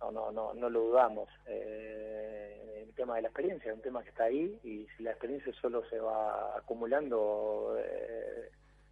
no, 0.00 0.10
no, 0.10 0.32
no, 0.32 0.54
no 0.54 0.68
lo 0.68 0.80
dudamos. 0.80 1.28
Eh, 1.46 2.84
el 2.86 2.94
tema 2.94 3.16
de 3.16 3.22
la 3.22 3.28
experiencia 3.28 3.70
es 3.70 3.76
un 3.76 3.82
tema 3.82 4.02
que 4.02 4.10
está 4.10 4.24
ahí 4.24 4.58
y 4.64 4.86
si 4.96 5.02
la 5.02 5.12
experiencia 5.12 5.52
solo 5.60 5.84
se 5.88 5.98
va 5.98 6.56
acumulando 6.56 7.76
eh, 7.78 8.50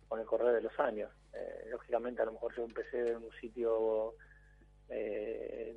con 0.09 0.21
el 0.21 0.27
correr 0.27 0.55
de 0.55 0.63
los 0.63 0.79
años. 0.79 1.11
lógicamente 1.71 2.23
a 2.23 2.25
lo 2.25 2.33
mejor 2.33 2.55
yo 2.57 2.65
empecé 2.65 3.11
en 3.11 3.17
un 3.17 3.33
sitio 3.41 4.15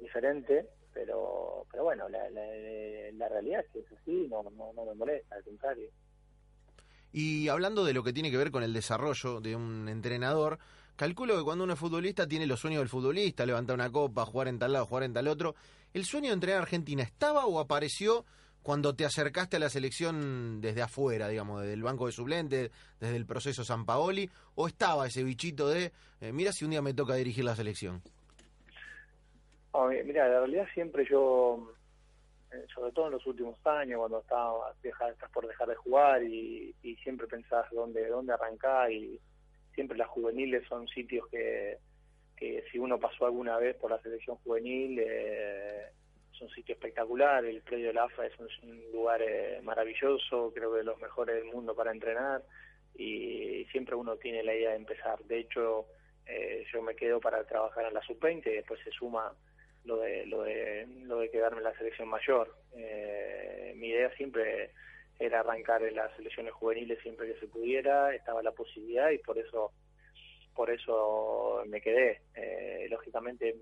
diferente, 0.01 0.67
pero 0.93 1.65
pero 1.71 1.86
bueno, 1.86 2.08
la, 2.08 2.29
la, 2.29 3.29
realidad 3.29 3.62
es 3.62 3.71
que 3.71 3.79
es 3.79 3.99
así, 3.99 4.27
no, 4.29 4.43
no, 4.43 4.73
no 4.73 4.86
me 4.86 4.93
molesta, 4.93 5.36
al 5.36 5.43
contrario. 5.43 5.89
Y 7.12 7.47
hablando 7.47 7.84
de 7.84 7.93
lo 7.93 8.03
que 8.03 8.13
tiene 8.13 8.32
que 8.32 8.38
ver 8.38 8.51
con 8.51 8.63
el 8.63 8.73
desarrollo 8.73 9.41
de 9.41 9.56
un 9.56 9.88
entrenador, 9.89 10.60
calculo 10.95 11.38
que 11.38 11.43
cuando 11.43 11.63
uno 11.63 11.73
es 11.73 11.79
futbolista 11.79 12.27
tiene 12.27 12.47
los 12.47 12.60
sueños 12.60 12.82
del 12.82 12.89
futbolista, 12.89 13.45
levantar 13.45 13.75
una 13.75 13.91
copa, 13.91 14.25
jugar 14.25 14.47
en 14.47 14.60
tal 14.60 14.73
lado, 14.73 14.86
jugar 14.86 15.03
en 15.03 15.13
tal 15.13 15.27
otro. 15.27 15.56
¿El 15.93 16.06
sueño 16.06 16.27
de 16.27 16.34
entrenar 16.34 16.60
a 16.60 16.63
Argentina 16.63 17.03
estaba 17.03 17.45
o 17.45 17.60
apareció 17.60 18.25
cuando 18.63 18.95
te 18.95 19.06
acercaste 19.06 19.58
a 19.58 19.60
la 19.60 19.69
selección 19.69 20.62
desde 20.62 20.82
afuera, 20.82 21.27
digamos, 21.27 21.62
desde 21.62 21.73
el 21.73 21.84
banco 21.84 22.08
de 22.08 22.13
suplentes, 22.13 22.71
desde 22.99 23.15
el 23.15 23.25
proceso 23.25 23.63
San 23.63 23.86
Paoli, 23.86 24.29
o 24.56 24.67
estaba 24.67 25.06
ese 25.06 25.23
bichito 25.23 25.67
de, 25.67 25.91
eh, 26.21 26.32
mira 26.32 26.51
si 26.53 26.65
un 26.65 26.71
día 26.71 26.82
me 26.82 26.93
toca 26.93 27.15
dirigir 27.15 27.43
la 27.43 27.56
selección? 27.56 28.01
Mira, 30.05 30.27
la 30.27 30.39
realidad 30.39 30.67
siempre 30.73 31.05
yo 31.09 31.73
eh, 32.53 32.67
sobre 32.73 32.91
todo 32.91 33.07
en 33.07 33.13
los 33.13 33.25
últimos 33.25 33.55
años, 33.65 33.99
cuando 33.99 34.19
estaba, 34.19 34.73
estás 34.83 35.31
por 35.31 35.47
dejar 35.47 35.67
de 35.67 35.75
jugar 35.75 36.23
y, 36.23 36.75
siempre 37.03 37.27
pensás 37.27 37.65
dónde, 37.71 38.07
dónde 38.07 38.31
arrancar 38.31 38.91
y 38.91 39.19
siempre 39.73 39.97
las 39.97 40.07
juveniles 40.07 40.65
son 40.69 40.88
sitios 40.88 41.27
que, 41.27 41.77
que 42.38 42.63
si 42.71 42.79
uno 42.79 42.97
pasó 42.97 43.25
alguna 43.25 43.57
vez 43.57 43.75
por 43.75 43.91
la 43.91 44.01
selección 44.01 44.38
juvenil, 44.38 44.99
eh, 44.99 45.88
es 46.31 46.41
un 46.41 46.49
sitio 46.51 46.75
espectacular, 46.75 47.43
el 47.43 47.62
predio 47.62 47.88
de 47.88 47.93
la 47.93 48.03
AFA 48.03 48.27
es 48.27 48.39
un, 48.39 48.81
lugar 48.93 49.21
eh, 49.21 49.59
maravilloso, 49.63 50.51
creo 50.53 50.71
que 50.71 50.77
de 50.77 50.83
los 50.83 50.99
mejores 51.01 51.36
del 51.36 51.51
mundo 51.51 51.75
para 51.75 51.91
entrenar 51.91 52.43
y 52.95 53.65
siempre 53.71 53.95
uno 53.95 54.15
tiene 54.17 54.43
la 54.43 54.55
idea 54.55 54.69
de 54.69 54.77
empezar. 54.77 55.19
De 55.23 55.39
hecho, 55.39 55.88
yo 56.71 56.81
me 56.81 56.95
quedo 56.95 57.19
para 57.19 57.43
trabajar 57.43 57.86
en 57.86 57.95
la 57.95 58.01
sub-20 58.01 58.47
y 58.47 58.55
después 58.55 58.79
se 58.83 58.91
suma 58.91 59.33
lo 59.86 59.98
de, 59.98 60.26
lo 60.26 60.43
de, 60.43 60.88
lo 61.04 61.19
de 61.19 61.30
quedarme 61.30 61.60
en 61.60 61.65
la 61.65 61.78
selección 61.78 62.08
mayor. 62.08 62.56
Eh, 62.76 63.74
mi 63.76 63.89
idea 63.89 64.10
siempre 64.15 64.72
era 65.19 65.41
arrancar 65.41 65.84
en 65.84 65.96
las 65.96 66.15
selecciones 66.15 66.54
juveniles 66.54 67.00
siempre 67.02 67.28
que 67.32 67.39
se 67.39 67.48
pudiera, 67.48 68.13
estaba 68.15 68.41
la 68.41 68.52
posibilidad 68.52 69.10
y 69.12 69.19
por 69.19 69.38
eso 69.38 69.72
por 70.56 70.69
eso 70.69 71.63
me 71.67 71.82
quedé. 71.82 72.22
Eh, 72.36 72.88
lógicamente 72.89 73.56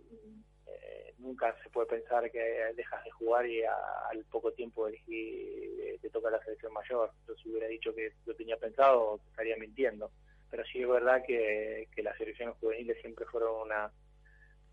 eh, 0.67 1.13
nunca 1.19 1.55
se 1.63 1.69
puede 1.69 1.87
pensar 1.87 2.29
que 2.29 2.39
dejas 2.75 3.03
de 3.05 3.11
jugar 3.11 3.45
y 3.47 3.63
al 3.63 4.25
poco 4.29 4.51
tiempo 4.51 4.89
te 4.89 6.09
toca 6.11 6.29
la 6.29 6.43
selección 6.43 6.73
mayor. 6.73 7.11
Yo 7.27 7.35
si 7.35 7.49
hubiera 7.49 7.67
dicho 7.67 7.95
que 7.95 8.11
lo 8.25 8.35
tenía 8.35 8.57
pensado 8.57 9.19
estaría 9.29 9.55
mintiendo. 9.55 10.11
pero 10.49 10.63
sí 10.65 10.81
es 10.81 10.87
verdad 10.87 11.23
que, 11.25 11.87
que 11.95 12.03
las 12.03 12.17
selecciones 12.17 12.57
juveniles 12.59 12.99
siempre 12.99 13.25
fueron 13.25 13.61
una 13.61 13.91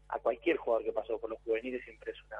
a 0.08 0.18
cualquier 0.18 0.56
jugador 0.56 0.84
que 0.84 0.92
pasó 0.92 1.18
por 1.18 1.30
los 1.30 1.40
juveniles 1.42 1.84
siempre 1.84 2.12
es 2.12 2.22
una 2.24 2.38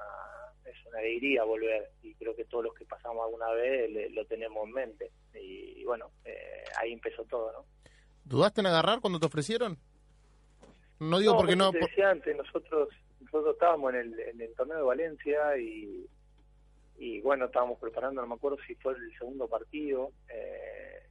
es 0.65 0.87
una 0.87 0.99
alegría 0.99 1.45
volver 1.45 1.91
y 2.03 2.15
creo 2.15 2.35
que 2.35 2.45
todos 2.45 2.65
los 2.65 2.75
que 2.75 2.85
pasamos 2.85 3.25
alguna 3.25 3.51
vez 3.53 4.13
lo 4.13 4.25
tenemos 4.27 4.67
en 4.67 4.73
mente. 4.73 5.11
Y, 5.35 5.85
bueno 5.85 6.11
eh, 6.25 6.65
ahí 6.79 6.93
empezó 6.93 7.25
todo 7.25 7.53
no 7.53 7.65
dudaste 8.25 8.61
en 8.61 8.67
agarrar 8.67 9.01
cuando 9.01 9.19
te 9.19 9.27
ofrecieron 9.27 9.79
no 10.99 11.19
digo 11.19 11.37
porque 11.37 11.57
no 11.57 11.71
te 11.71 11.79
decía 11.79 12.11
antes 12.11 12.37
nosotros 12.37 12.89
nosotros 13.21 13.55
estábamos 13.55 13.95
en 13.95 14.01
el, 14.01 14.21
en 14.21 14.41
el 14.41 14.55
torneo 14.55 14.79
de 14.79 14.83
Valencia 14.83 15.57
y 15.57 16.07
y 16.99 17.21
bueno 17.21 17.47
estábamos 17.47 17.79
preparando 17.79 18.21
no 18.21 18.27
me 18.27 18.35
acuerdo 18.35 18.59
si 18.67 18.75
fue 18.77 18.95
el 18.95 19.19
segundo 19.19 19.47
partido 19.47 20.13
eh, 20.29 21.03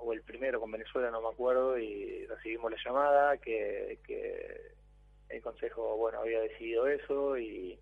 o 0.00 0.12
el 0.12 0.22
primero 0.22 0.60
con 0.60 0.70
Venezuela 0.70 1.10
no 1.10 1.20
me 1.20 1.28
acuerdo 1.28 1.76
y 1.78 2.26
recibimos 2.26 2.70
la 2.70 2.78
llamada 2.82 3.36
que, 3.38 3.98
que 4.06 4.74
el 5.28 5.42
consejo 5.42 5.96
bueno 5.96 6.20
había 6.20 6.40
decidido 6.40 6.86
eso 6.86 7.38
y, 7.38 7.78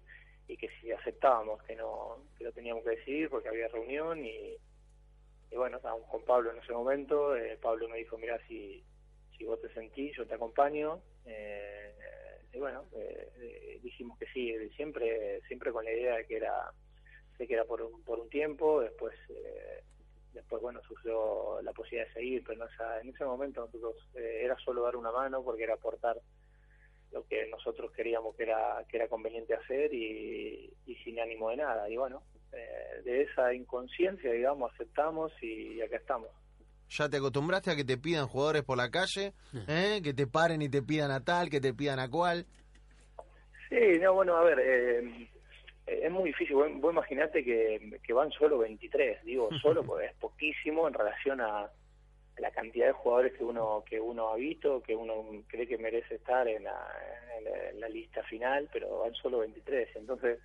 que 0.59 0.69
si 0.83 0.93
aceptábamos 0.93 1.63
que 1.63 1.75
no 1.75 2.27
que 2.37 2.45
lo 2.45 2.53
teníamos 2.53 2.85
que 2.85 2.91
decidir 2.91 3.31
porque 3.31 3.49
había 3.49 3.69
reunión 3.69 4.23
y, 4.23 4.55
bueno 5.55 5.79
estábamos 5.79 6.07
con 6.11 6.23
Pablo 6.27 6.51
en 6.51 6.59
ese 6.59 6.75
momento 6.75 7.35
eh, 7.35 7.59
Pablo 7.61 7.89
me 7.89 7.97
dijo 7.97 8.19
mira 8.19 8.39
si 8.47 8.85
si 9.37 9.45
vos 9.45 9.59
te 9.63 9.73
sentís 9.73 10.15
yo 10.15 10.27
te 10.27 10.35
acompaño 10.35 11.01
eh, 11.25 11.95
y 12.53 12.59
bueno 12.59 12.85
eh, 12.95 13.81
dijimos 13.83 14.19
que 14.19 14.27
sí 14.27 14.55
siempre 14.77 15.41
siempre 15.49 15.73
con 15.73 15.87
la 15.87 15.93
idea 15.93 16.17
de 16.17 16.27
que 16.27 16.37
era 16.37 16.71
de 17.39 17.47
que 17.47 17.55
era 17.55 17.65
por 17.65 17.81
un, 17.81 18.03
por 18.03 18.21
un 18.21 18.29
tiempo 18.29 18.83
después 18.83 19.15
después 20.35 20.61
bueno 20.61 20.83
surgió 20.83 21.63
la 21.63 21.73
posibilidad 21.73 22.09
de 22.09 22.13
seguir 22.13 22.45
pero 22.47 22.63
en 23.01 23.09
ese 23.09 23.25
momento 23.25 23.63
nosotros 23.63 23.97
era 24.15 24.57
solo 24.59 24.83
dar 24.83 24.97
una 24.97 25.13
mano 25.13 25.43
porque 25.43 25.63
era 25.63 25.75
aportar 25.75 26.21
lo 27.13 27.27
que 27.27 27.47
nosotros 27.49 27.93
queríamos 27.93 28.35
que 28.37 28.45
era 28.45 28.85
que 28.89 28.97
era 28.97 29.09
conveniente 29.09 29.55
hacer 29.55 29.93
y, 29.93 30.73
sin 31.05 31.19
ánimo 31.21 31.51
de 31.51 31.57
nada. 31.57 31.89
Y 31.89 31.97
bueno 31.97 32.23
eh, 32.53 33.03
de 33.05 33.23
esa 33.23 33.53
inconsciencia 33.55 34.33
digamos 34.33 34.73
aceptamos 34.73 35.33
y, 35.43 35.81
acá 35.81 35.97
estamos. 35.97 36.29
Ya 36.89 37.09
te 37.09 37.17
acostumbraste 37.17 37.71
a 37.71 37.77
que 37.77 37.85
te 37.85 37.97
pidan 37.97 38.27
jugadores 38.27 38.63
por 38.63 38.77
la 38.77 38.91
calle 38.91 39.33
¿eh? 39.67 40.01
que 40.03 40.13
te 40.13 40.27
paren 40.27 40.61
y 40.63 40.69
te 40.69 40.83
pidan 40.83 41.11
a 41.11 41.25
tal 41.25 41.49
que 41.49 41.61
te 41.61 41.73
pidan 41.75 41.99
a 41.99 42.09
cual. 42.09 42.47
Sí 43.69 43.99
no 44.01 44.15
bueno 44.15 44.37
a 44.37 44.45
ver 44.45 44.59
eh, 44.61 45.29
es 45.87 46.11
muy 46.11 46.25
difícil. 46.25 46.57
Vos, 46.57 46.69
vos 46.81 46.93
imaginate 46.93 47.45
que, 47.45 47.99
que 48.03 48.13
van 48.13 48.31
solo 48.31 48.59
23 48.59 49.25
digo 49.25 49.49
solo 49.63 49.83
porque 49.83 50.07
es 50.07 50.15
poquísimo 50.15 50.89
en 50.89 50.95
relación 50.95 51.41
a 51.41 51.71
la 52.43 52.51
cantidad 52.51 52.89
de 52.89 52.93
jugadores 52.93 53.33
que 53.35 53.45
uno 53.45 53.85
que 53.89 54.01
uno 54.01 54.31
ha 54.31 54.37
visto, 54.37 54.83
que 54.83 54.97
uno 54.97 55.15
cree 55.47 55.67
que 55.67 55.79
merece 55.79 56.17
estar 56.17 56.47
en 56.49 56.65
la, 56.65 56.77
en 57.39 57.81
la, 57.81 57.89
lista 57.89 58.21
final, 58.25 58.69
pero 58.73 58.99
van 58.99 59.15
solo 59.15 59.39
23. 59.39 59.95
Entonces, 59.95 60.41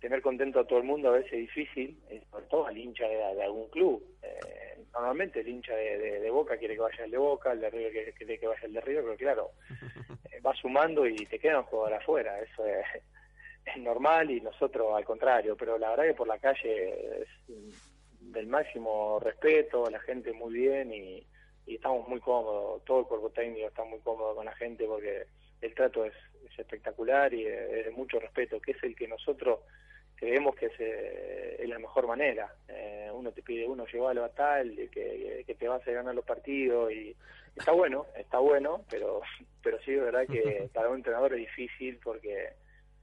tener 0.00 0.22
contento 0.22 0.60
a 0.60 0.66
todo 0.66 0.78
el 0.78 0.86
mundo 0.86 1.10
a 1.10 1.18
veces 1.18 1.34
es 1.34 1.40
difícil, 1.40 1.98
sobre 2.30 2.46
todo 2.46 2.66
al 2.66 2.78
hincha 2.78 3.06
de, 3.06 3.42
algún 3.42 3.68
club. 3.68 4.02
Eh, 4.22 4.84
normalmente 4.90 5.40
el 5.40 5.48
hincha 5.48 5.74
de, 5.74 6.30
Boca 6.30 6.56
quiere 6.56 6.74
que 6.74 6.80
vaya 6.80 7.04
el 7.04 7.10
de 7.10 7.18
Boca, 7.18 7.52
el 7.52 7.60
de 7.60 7.70
River 7.70 8.14
quiere, 8.14 8.38
que 8.38 8.46
vaya 8.46 8.64
el 8.64 8.72
de 8.72 8.80
River, 8.80 9.04
pero 9.04 9.16
claro, 9.16 9.50
eh, 10.32 10.40
va 10.40 10.54
sumando 10.54 11.06
y 11.06 11.26
te 11.26 11.38
quedan 11.38 11.64
jugadores 11.64 12.00
afuera. 12.00 12.40
Eso 12.40 12.64
es, 12.64 12.86
es 13.66 13.76
normal 13.82 14.30
y 14.30 14.40
nosotros 14.40 14.94
al 14.94 15.04
contrario, 15.04 15.58
pero 15.58 15.76
la 15.76 15.90
verdad 15.90 16.04
que 16.04 16.14
por 16.14 16.26
la 16.26 16.38
calle 16.38 17.20
es 17.20 17.28
del 18.34 18.46
máximo 18.46 19.20
respeto, 19.20 19.88
la 19.90 20.00
gente 20.00 20.32
muy 20.32 20.54
bien 20.54 20.92
y, 20.92 21.26
estamos 21.66 22.06
muy 22.08 22.20
cómodos, 22.20 22.84
todo 22.84 23.00
el 23.00 23.06
cuerpo 23.06 23.30
técnico 23.30 23.68
está 23.68 23.84
muy 23.84 24.00
cómodo 24.00 24.34
con 24.34 24.44
la 24.44 24.54
gente 24.54 24.84
porque 24.86 25.26
el 25.60 25.74
trato 25.74 26.04
es, 26.04 26.12
espectacular 26.58 27.34
y 27.34 27.46
es 27.46 27.86
de 27.86 27.90
mucho 27.90 28.20
respeto, 28.20 28.60
que 28.60 28.72
es 28.72 28.82
el 28.84 28.94
que 28.94 29.08
nosotros 29.08 29.58
creemos 30.14 30.54
que 30.54 30.66
es, 30.66 30.72
eh, 30.78 31.64
la 31.66 31.80
mejor 31.80 32.06
manera. 32.06 32.54
Eh, 32.68 33.10
uno 33.12 33.32
te 33.32 33.42
pide, 33.42 33.66
uno 33.66 33.86
llévalo 33.86 34.24
a 34.24 34.28
tal, 34.28 34.72
que, 34.92 35.42
que 35.44 35.54
te 35.54 35.66
vas 35.66 35.86
a 35.88 35.90
ganar 35.90 36.14
los 36.14 36.24
partidos 36.24 36.92
y 36.92 37.16
está 37.56 37.72
bueno, 37.72 38.06
está 38.16 38.38
bueno, 38.38 38.84
pero 38.88 39.22
pero 39.64 39.80
sí 39.80 39.92
es 39.92 40.00
verdad 40.00 40.26
que 40.26 40.68
para 40.74 40.90
un 40.90 40.96
entrenador 40.96 41.32
es 41.32 41.40
difícil 41.40 41.98
porque 42.04 42.50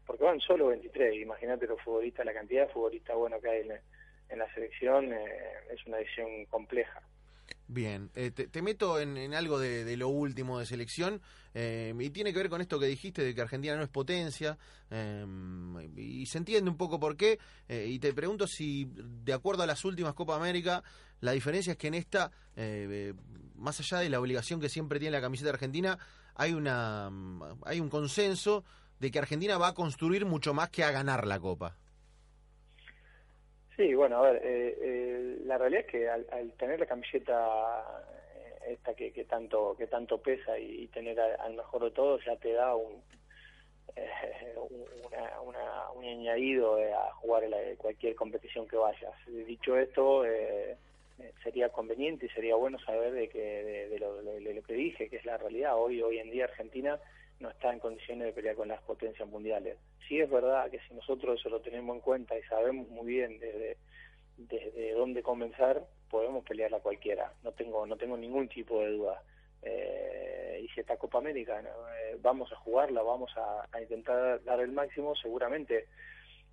porque 0.05 0.23
van 0.23 0.39
solo 0.39 0.67
23, 0.67 1.21
imagínate 1.21 1.67
los 1.67 1.81
futbolistas, 1.81 2.25
la 2.25 2.33
cantidad 2.33 2.67
de 2.67 2.73
futbolistas 2.73 3.15
buenos 3.15 3.41
que 3.41 3.49
hay 3.49 3.61
en, 3.61 3.79
en 4.29 4.39
la 4.39 4.53
selección 4.53 5.13
eh, 5.13 5.25
es 5.71 5.85
una 5.85 5.97
decisión 5.97 6.45
compleja. 6.45 7.01
Bien, 7.67 8.11
eh, 8.15 8.31
te, 8.31 8.61
meto 8.61 8.99
en, 8.99 9.33
algo 9.33 9.59
de, 9.59 9.95
lo 9.97 10.09
último 10.09 10.59
de 10.59 10.65
selección 10.65 11.21
eh, 11.53 11.93
y 11.97 12.09
tiene 12.09 12.33
que 12.33 12.39
ver 12.39 12.49
con 12.49 12.61
esto 12.61 12.79
que 12.79 12.85
dijiste 12.85 13.23
de 13.23 13.33
que 13.33 13.41
Argentina 13.41 13.75
no 13.75 13.83
es 13.83 13.89
potencia 13.89 14.57
y 15.95 16.25
se 16.25 16.37
entiende 16.37 16.69
un 16.69 16.75
poco 16.75 16.99
por 16.99 17.15
qué 17.15 17.39
y 17.69 17.97
te 17.99 18.13
pregunto 18.13 18.45
si 18.45 18.89
de 18.93 19.31
acuerdo 19.31 19.63
a 19.63 19.65
las 19.65 19.85
últimas 19.85 20.13
Copa 20.13 20.35
América 20.35 20.83
la 21.21 21.31
diferencia 21.31 21.71
es 21.71 21.77
que 21.77 21.87
en 21.87 21.93
esta 21.93 22.31
más 23.55 23.79
allá 23.79 23.99
de 23.99 24.09
la 24.09 24.19
obligación 24.19 24.59
que 24.59 24.67
siempre 24.67 24.99
tiene 24.99 25.15
la 25.15 25.21
camiseta 25.21 25.51
argentina 25.51 25.97
hay 26.35 26.53
una 26.53 27.09
hay 27.63 27.79
un 27.79 27.89
consenso 27.89 28.65
de 29.01 29.09
que 29.11 29.19
Argentina 29.19 29.57
va 29.57 29.69
a 29.69 29.73
construir 29.73 30.25
mucho 30.25 30.53
más 30.53 30.69
que 30.69 30.83
a 30.83 30.91
ganar 30.91 31.25
la 31.25 31.39
Copa. 31.39 31.75
Sí, 33.81 33.95
bueno, 33.95 34.17
a 34.17 34.31
ver, 34.31 34.45
eh, 34.45 34.77
eh, 34.79 35.37
la 35.45 35.57
realidad 35.57 35.85
es 35.87 35.91
que 35.91 36.07
al, 36.07 36.51
tener 36.59 36.79
la 36.79 36.85
camiseta 36.85 38.03
eh, 38.13 38.73
esta 38.73 38.93
que, 38.93 39.11
que 39.11 39.23
tanto 39.23 39.75
que 39.75 39.87
tanto 39.87 40.19
pesa 40.19 40.59
y, 40.59 40.85
tener 40.89 41.19
al 41.19 41.55
mejor 41.55 41.85
de 41.85 41.89
todos 41.89 42.23
ya 42.23 42.35
te 42.35 42.53
da 42.53 42.75
un 42.75 43.01
un 45.95 46.05
añadido 46.05 46.75
a 46.75 47.11
jugar 47.13 47.45
en 47.45 47.75
cualquier 47.77 48.13
competición 48.13 48.67
que 48.67 48.77
vayas. 48.77 49.13
Dicho 49.25 49.75
esto, 49.75 50.25
sería 51.43 51.69
conveniente 51.69 52.27
y 52.27 52.29
sería 52.29 52.55
bueno 52.55 52.77
saber 52.79 53.13
de 53.13 53.29
que 53.29 53.87
de, 53.89 53.99
lo, 53.99 54.21
de, 54.21 54.53
lo, 54.53 54.61
que 54.61 54.73
dije, 54.73 55.09
que 55.09 55.17
es 55.17 55.25
la 55.25 55.37
realidad. 55.37 55.75
Hoy 55.75 56.03
hoy 56.03 56.19
en 56.19 56.29
día 56.29 56.45
Argentina 56.45 56.99
no 57.41 57.49
está 57.49 57.73
en 57.73 57.79
condiciones 57.79 58.27
de 58.27 58.33
pelear 58.33 58.55
con 58.55 58.67
las 58.67 58.81
potencias 58.83 59.27
mundiales. 59.27 59.77
Sí 60.07 60.19
es 60.19 60.29
verdad 60.29 60.69
que 60.69 60.79
si 60.79 60.93
nosotros 60.93 61.39
eso 61.39 61.49
lo 61.49 61.61
tenemos 61.61 61.95
en 61.95 62.01
cuenta 62.01 62.37
y 62.37 62.43
sabemos 62.43 62.87
muy 62.89 63.07
bien 63.07 63.39
desde, 63.39 63.77
desde 64.37 64.93
dónde 64.93 65.23
comenzar, 65.23 65.83
podemos 66.09 66.45
pelear 66.45 66.73
a 66.73 66.79
cualquiera. 66.79 67.33
No 67.43 67.51
tengo, 67.51 67.85
no 67.85 67.97
tengo 67.97 68.15
ningún 68.17 68.47
tipo 68.47 68.81
de 68.81 68.91
duda. 68.91 69.21
Eh, 69.63 70.61
y 70.63 70.67
si 70.69 70.79
esta 70.79 70.97
Copa 70.97 71.17
América 71.17 71.59
eh, 71.59 72.17
vamos 72.21 72.51
a 72.51 72.55
jugarla, 72.57 73.01
vamos 73.01 73.31
a, 73.37 73.67
intentar 73.79 74.43
dar 74.43 74.59
el 74.59 74.71
máximo, 74.71 75.15
seguramente 75.15 75.87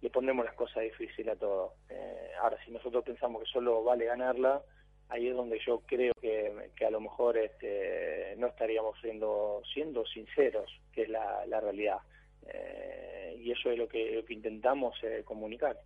le 0.01 0.11
pondremos 0.11 0.44
las 0.44 0.55
cosas 0.55 0.83
difíciles 0.85 1.35
a 1.35 1.38
todo. 1.38 1.74
Eh, 1.90 2.31
ahora, 2.40 2.57
si 2.64 2.70
nosotros 2.70 3.05
pensamos 3.05 3.42
que 3.42 3.51
solo 3.51 3.83
vale 3.83 4.05
ganarla, 4.05 4.62
ahí 5.09 5.29
es 5.29 5.35
donde 5.35 5.59
yo 5.66 5.81
creo 5.87 6.12
que, 6.21 6.71
que 6.77 6.85
a 6.85 6.90
lo 6.90 7.01
mejor 7.01 7.37
este, 7.38 8.35
no 8.38 8.47
estaríamos 8.47 8.99
siendo 9.01 9.62
siendo 9.73 10.05
sinceros, 10.07 10.71
que 10.92 11.03
es 11.03 11.09
la, 11.09 11.47
la 11.47 11.61
realidad. 11.61 11.99
Eh, 12.47 13.40
y 13.40 13.51
eso 13.51 13.71
es 13.71 13.79
lo 13.79 13.88
que, 13.88 14.12
lo 14.14 14.25
que 14.25 14.35
intentamos 14.35 14.94
eh, 15.03 15.23
comunicar. 15.25 15.79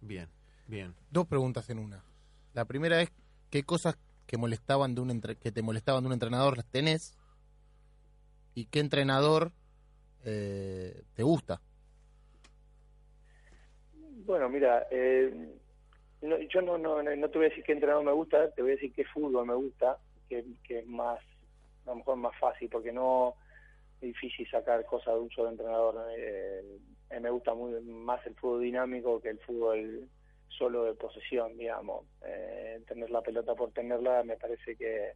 Bien, 0.00 0.28
bien. 0.66 0.94
Dos 1.10 1.26
preguntas 1.26 1.68
en 1.70 1.78
una. 1.78 2.02
La 2.54 2.64
primera 2.64 3.00
es, 3.02 3.12
¿qué 3.50 3.64
cosas 3.64 3.98
que 4.26 4.36
molestaban 4.36 4.94
de 4.94 5.00
un 5.00 5.20
que 5.20 5.52
te 5.52 5.62
molestaban 5.62 6.02
de 6.02 6.06
un 6.08 6.12
entrenador 6.12 6.56
las 6.56 6.66
tenés? 6.70 7.18
¿Y 8.54 8.66
qué 8.66 8.80
entrenador 8.80 9.52
eh, 10.24 11.02
te 11.14 11.22
gusta? 11.22 11.60
Bueno, 14.24 14.48
mira, 14.48 14.86
eh, 14.90 15.59
no, 16.22 16.38
yo 16.38 16.62
no, 16.62 16.78
no, 16.78 17.02
no 17.02 17.30
te 17.30 17.38
voy 17.38 17.46
a 17.46 17.48
decir 17.50 17.64
qué 17.64 17.72
entrenador 17.72 18.04
me 18.04 18.12
gusta, 18.12 18.50
te 18.50 18.62
voy 18.62 18.72
a 18.72 18.74
decir 18.74 18.92
qué 18.92 19.04
fútbol 19.04 19.46
me 19.46 19.54
gusta, 19.54 19.98
que, 20.28 20.44
que 20.64 20.80
es 20.80 20.86
más, 20.86 21.18
a 21.86 21.90
lo 21.90 21.96
mejor 21.96 22.16
más 22.16 22.38
fácil, 22.38 22.68
porque 22.68 22.92
no 22.92 23.34
es 23.96 24.08
difícil 24.08 24.48
sacar 24.50 24.84
cosas 24.84 25.14
de 25.14 25.20
un 25.20 25.30
solo 25.30 25.50
entrenador. 25.50 26.06
Eh, 26.16 26.62
me 27.20 27.30
gusta 27.30 27.54
muy 27.54 27.80
más 27.82 28.24
el 28.26 28.34
fútbol 28.34 28.62
dinámico 28.62 29.20
que 29.20 29.30
el 29.30 29.38
fútbol 29.40 30.08
solo 30.48 30.84
de 30.84 30.94
posesión, 30.94 31.56
digamos. 31.56 32.06
Eh, 32.24 32.82
tener 32.86 33.10
la 33.10 33.22
pelota 33.22 33.54
por 33.54 33.72
tenerla 33.72 34.22
me 34.22 34.36
parece 34.36 34.76
que, 34.76 35.12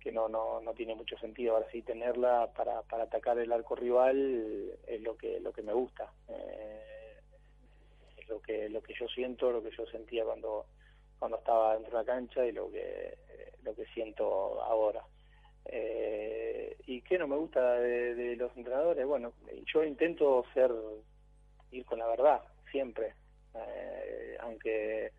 que 0.00 0.10
no, 0.10 0.28
no, 0.28 0.60
no 0.60 0.72
tiene 0.74 0.94
mucho 0.94 1.16
sentido. 1.18 1.54
Ahora 1.54 1.68
sí, 1.70 1.82
tenerla 1.82 2.50
para, 2.56 2.82
para 2.82 3.04
atacar 3.04 3.38
el 3.38 3.52
arco 3.52 3.76
rival 3.76 4.72
es 4.86 5.00
lo 5.02 5.16
que, 5.16 5.40
lo 5.40 5.52
que 5.52 5.62
me 5.62 5.72
gusta. 5.72 6.12
Eh, 6.28 6.93
lo 8.28 8.40
que 8.40 8.68
lo 8.68 8.82
que 8.82 8.94
yo 8.94 9.06
siento, 9.08 9.50
lo 9.50 9.62
que 9.62 9.70
yo 9.70 9.86
sentía 9.86 10.24
cuando 10.24 10.66
cuando 11.18 11.38
estaba 11.38 11.74
dentro 11.74 11.92
de 11.92 12.04
la 12.04 12.12
cancha 12.12 12.44
y 12.44 12.52
lo 12.52 12.70
que 12.70 13.16
lo 13.62 13.74
que 13.74 13.86
siento 13.86 14.62
ahora. 14.62 15.02
Eh, 15.66 16.76
¿Y 16.86 17.00
qué 17.02 17.18
no 17.18 17.26
me 17.26 17.36
gusta 17.36 17.80
de, 17.80 18.36
los 18.36 18.54
entrenadores? 18.56 19.06
Bueno, 19.06 19.32
yo 19.72 19.82
intento 19.82 20.44
ser 20.52 20.70
ir 21.70 21.84
con 21.86 21.98
la 21.98 22.06
verdad 22.06 22.42
siempre, 22.70 23.14
eh, 23.54 24.36
aunque 24.40 25.12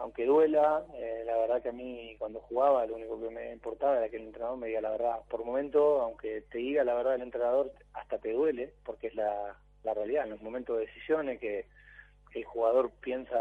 aunque 0.00 0.24
duela, 0.24 0.86
eh, 0.94 1.24
la 1.26 1.36
verdad 1.36 1.60
que 1.62 1.68
a 1.68 1.72
mí 1.72 2.16
cuando 2.18 2.40
jugaba 2.40 2.86
lo 2.86 2.96
único 2.96 3.20
que 3.20 3.28
me 3.28 3.52
importaba 3.52 3.98
era 3.98 4.08
que 4.08 4.16
el 4.16 4.26
entrenador 4.28 4.56
me 4.56 4.68
diga 4.68 4.80
la 4.80 4.90
verdad. 4.90 5.20
Por 5.28 5.44
momento, 5.44 6.00
aunque 6.00 6.40
te 6.50 6.56
diga 6.56 6.84
la 6.84 6.94
verdad 6.94 7.16
el 7.16 7.22
entrenador, 7.22 7.70
hasta 7.92 8.18
te 8.18 8.32
duele, 8.32 8.72
porque 8.84 9.08
es 9.08 9.14
la, 9.14 9.54
la 9.84 9.92
realidad. 9.94 10.24
En 10.24 10.30
los 10.30 10.40
momentos 10.40 10.78
de 10.78 10.86
decisiones 10.86 11.38
que 11.38 11.66
el 12.32 12.44
jugador 12.44 12.90
piensa 13.00 13.38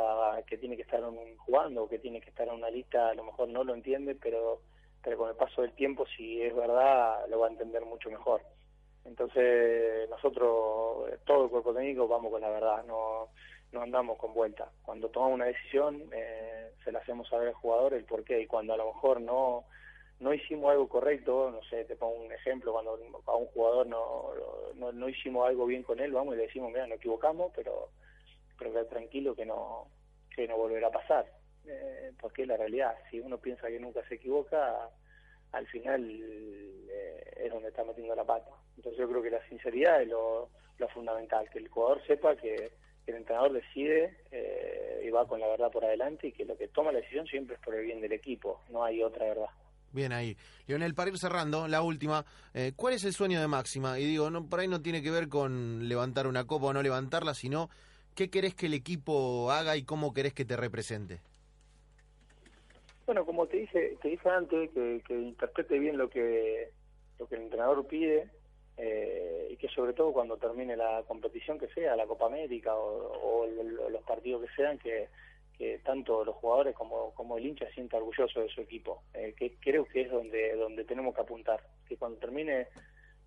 que 0.47 0.57
tiene 0.57 0.75
que 0.75 0.81
estar 0.81 1.01
jugando 1.37 1.83
o 1.83 1.89
que 1.89 1.99
tiene 1.99 2.21
que 2.21 2.29
estar 2.29 2.47
en 2.47 2.55
una 2.55 2.69
lista, 2.69 3.09
a 3.09 3.13
lo 3.13 3.23
mejor 3.23 3.49
no 3.49 3.63
lo 3.63 3.73
entiende, 3.73 4.15
pero, 4.15 4.61
pero 5.03 5.17
con 5.17 5.29
el 5.29 5.35
paso 5.35 5.61
del 5.61 5.73
tiempo, 5.73 6.05
si 6.17 6.41
es 6.41 6.55
verdad, 6.55 7.27
lo 7.29 7.39
va 7.39 7.47
a 7.47 7.51
entender 7.51 7.85
mucho 7.85 8.09
mejor. 8.09 8.41
Entonces, 9.05 10.09
nosotros, 10.09 11.09
todo 11.25 11.45
el 11.45 11.49
cuerpo 11.49 11.73
técnico, 11.73 12.07
vamos 12.07 12.31
con 12.31 12.41
la 12.41 12.49
verdad, 12.49 12.83
no, 12.85 13.29
no 13.71 13.81
andamos 13.81 14.17
con 14.17 14.33
vuelta. 14.33 14.69
Cuando 14.83 15.09
tomamos 15.09 15.35
una 15.35 15.45
decisión, 15.45 16.09
eh, 16.11 16.71
se 16.83 16.91
la 16.91 16.99
hacemos 16.99 17.27
saber 17.29 17.49
al 17.49 17.53
jugador 17.53 17.93
el 17.93 18.05
por 18.05 18.23
qué, 18.23 18.41
y 18.41 18.47
cuando 18.47 18.73
a 18.73 18.77
lo 18.77 18.93
mejor 18.93 19.21
no 19.21 19.65
no 20.19 20.33
hicimos 20.33 20.71
algo 20.71 20.87
correcto, 20.89 21.49
no 21.51 21.61
sé, 21.69 21.85
te 21.85 21.95
pongo 21.95 22.15
un 22.15 22.31
ejemplo, 22.31 22.73
cuando 22.73 22.99
a 23.25 23.35
un 23.35 23.45
jugador 23.47 23.87
no, 23.87 24.31
no, 24.75 24.91
no 24.91 25.09
hicimos 25.09 25.47
algo 25.47 25.65
bien 25.65 25.83
con 25.83 25.99
él, 25.99 26.11
vamos 26.11 26.35
y 26.35 26.37
le 26.37 26.43
decimos, 26.43 26.71
mira, 26.71 26.87
nos 26.87 26.97
equivocamos, 26.97 27.51
pero 27.55 27.89
pero 28.59 28.71
quedar 28.71 28.85
tranquilo 28.87 29.33
que 29.33 29.45
no 29.45 29.87
que 30.35 30.47
no 30.47 30.57
volverá 30.57 30.87
a 30.87 30.91
pasar 30.91 31.25
eh, 31.65 32.11
porque 32.19 32.43
es 32.43 32.47
la 32.47 32.57
realidad 32.57 32.93
si 33.09 33.19
uno 33.19 33.37
piensa 33.37 33.67
que 33.67 33.79
nunca 33.79 34.05
se 34.07 34.15
equivoca 34.15 34.89
al 35.53 35.67
final 35.67 36.03
eh, 36.03 37.33
es 37.37 37.51
donde 37.51 37.69
está 37.69 37.83
metiendo 37.83 38.15
la 38.15 38.25
pata 38.25 38.51
entonces 38.75 38.99
yo 38.99 39.09
creo 39.09 39.23
que 39.23 39.31
la 39.31 39.47
sinceridad 39.47 40.01
es 40.01 40.09
lo, 40.09 40.49
fundamental 40.93 41.49
que 41.49 41.59
el 41.59 41.67
jugador 41.67 42.05
sepa 42.05 42.35
que, 42.35 42.71
el 43.07 43.15
entrenador 43.15 43.53
decide 43.53 44.17
eh, 44.31 45.01
y 45.03 45.09
va 45.09 45.27
con 45.27 45.39
la 45.39 45.47
verdad 45.47 45.71
por 45.71 45.83
adelante 45.83 46.27
y 46.27 46.31
que 46.31 46.45
lo 46.45 46.55
que 46.55 46.67
toma 46.67 46.91
la 46.91 46.99
decisión 46.99 47.25
siempre 47.25 47.55
es 47.55 47.61
por 47.61 47.73
el 47.73 47.83
bien 47.83 48.01
del 48.01 48.11
equipo 48.11 48.61
no 48.69 48.83
hay 48.83 49.01
otra 49.01 49.25
verdad 49.25 49.49
Bien 49.91 50.11
ahí. 50.13 50.37
Leonel, 50.67 50.93
para 50.93 51.09
ir 51.09 51.17
cerrando, 51.17 51.67
la 51.67 51.81
última, 51.81 52.23
¿cuál 52.75 52.93
es 52.93 53.03
el 53.05 53.13
sueño 53.13 53.41
de 53.41 53.47
Máxima? 53.47 53.97
Y 53.97 54.05
digo, 54.05 54.29
no, 54.29 54.47
por 54.47 54.59
ahí 54.59 54.67
no 54.67 54.83
tiene 54.83 55.01
que 55.01 55.09
ver 55.09 55.29
con 55.29 55.89
levantar 55.89 56.27
una 56.27 56.45
copa 56.45 56.67
o 56.67 56.73
no 56.73 56.83
levantarla, 56.83 57.33
sino 57.33 57.71
¿Qué 58.15 58.29
querés 58.29 58.53
que 58.53 58.65
el 58.65 58.73
equipo 58.73 59.51
haga 59.51 59.77
y 59.77 59.83
cómo 59.83 60.13
querés 60.13 60.33
que 60.33 60.45
te 60.45 60.57
represente? 60.57 61.21
Bueno, 63.05 63.25
como 63.25 63.47
te 63.47 63.57
dije, 63.57 63.97
te 64.01 64.09
dije 64.09 64.29
antes, 64.29 64.69
que, 64.71 65.01
interprete 65.09 65.79
bien 65.79 65.97
lo 65.97 66.09
que, 66.09 66.69
lo 67.17 67.27
que 67.27 67.35
el 67.35 67.41
entrenador 67.41 67.87
pide 67.87 68.29
eh, 68.77 69.47
y 69.49 69.57
que 69.57 69.67
sobre 69.69 69.93
todo 69.93 70.13
cuando 70.13 70.37
termine 70.37 70.77
la 70.77 71.03
competición 71.07 71.57
que 71.57 71.69
sea, 71.69 71.95
la 71.95 72.05
Copa 72.05 72.27
América 72.27 72.75
o, 72.75 73.47
los 73.47 74.03
partidos 74.03 74.43
que 74.43 74.55
sean, 74.55 74.77
que, 74.77 75.07
tanto 75.83 76.23
los 76.23 76.35
jugadores 76.35 76.75
como, 76.75 77.13
como 77.15 77.37
el 77.37 77.45
hincha 77.47 77.69
sienta 77.71 77.97
orgulloso 77.97 78.41
de 78.41 78.49
su 78.49 78.61
equipo, 78.61 79.01
eh, 79.13 79.33
que 79.35 79.55
creo 79.59 79.85
que 79.85 80.01
es 80.01 80.11
donde, 80.11 80.55
donde 80.55 80.85
tenemos 80.85 81.15
que 81.15 81.21
apuntar, 81.21 81.61
que 81.87 81.97
cuando 81.97 82.19
termine 82.19 82.67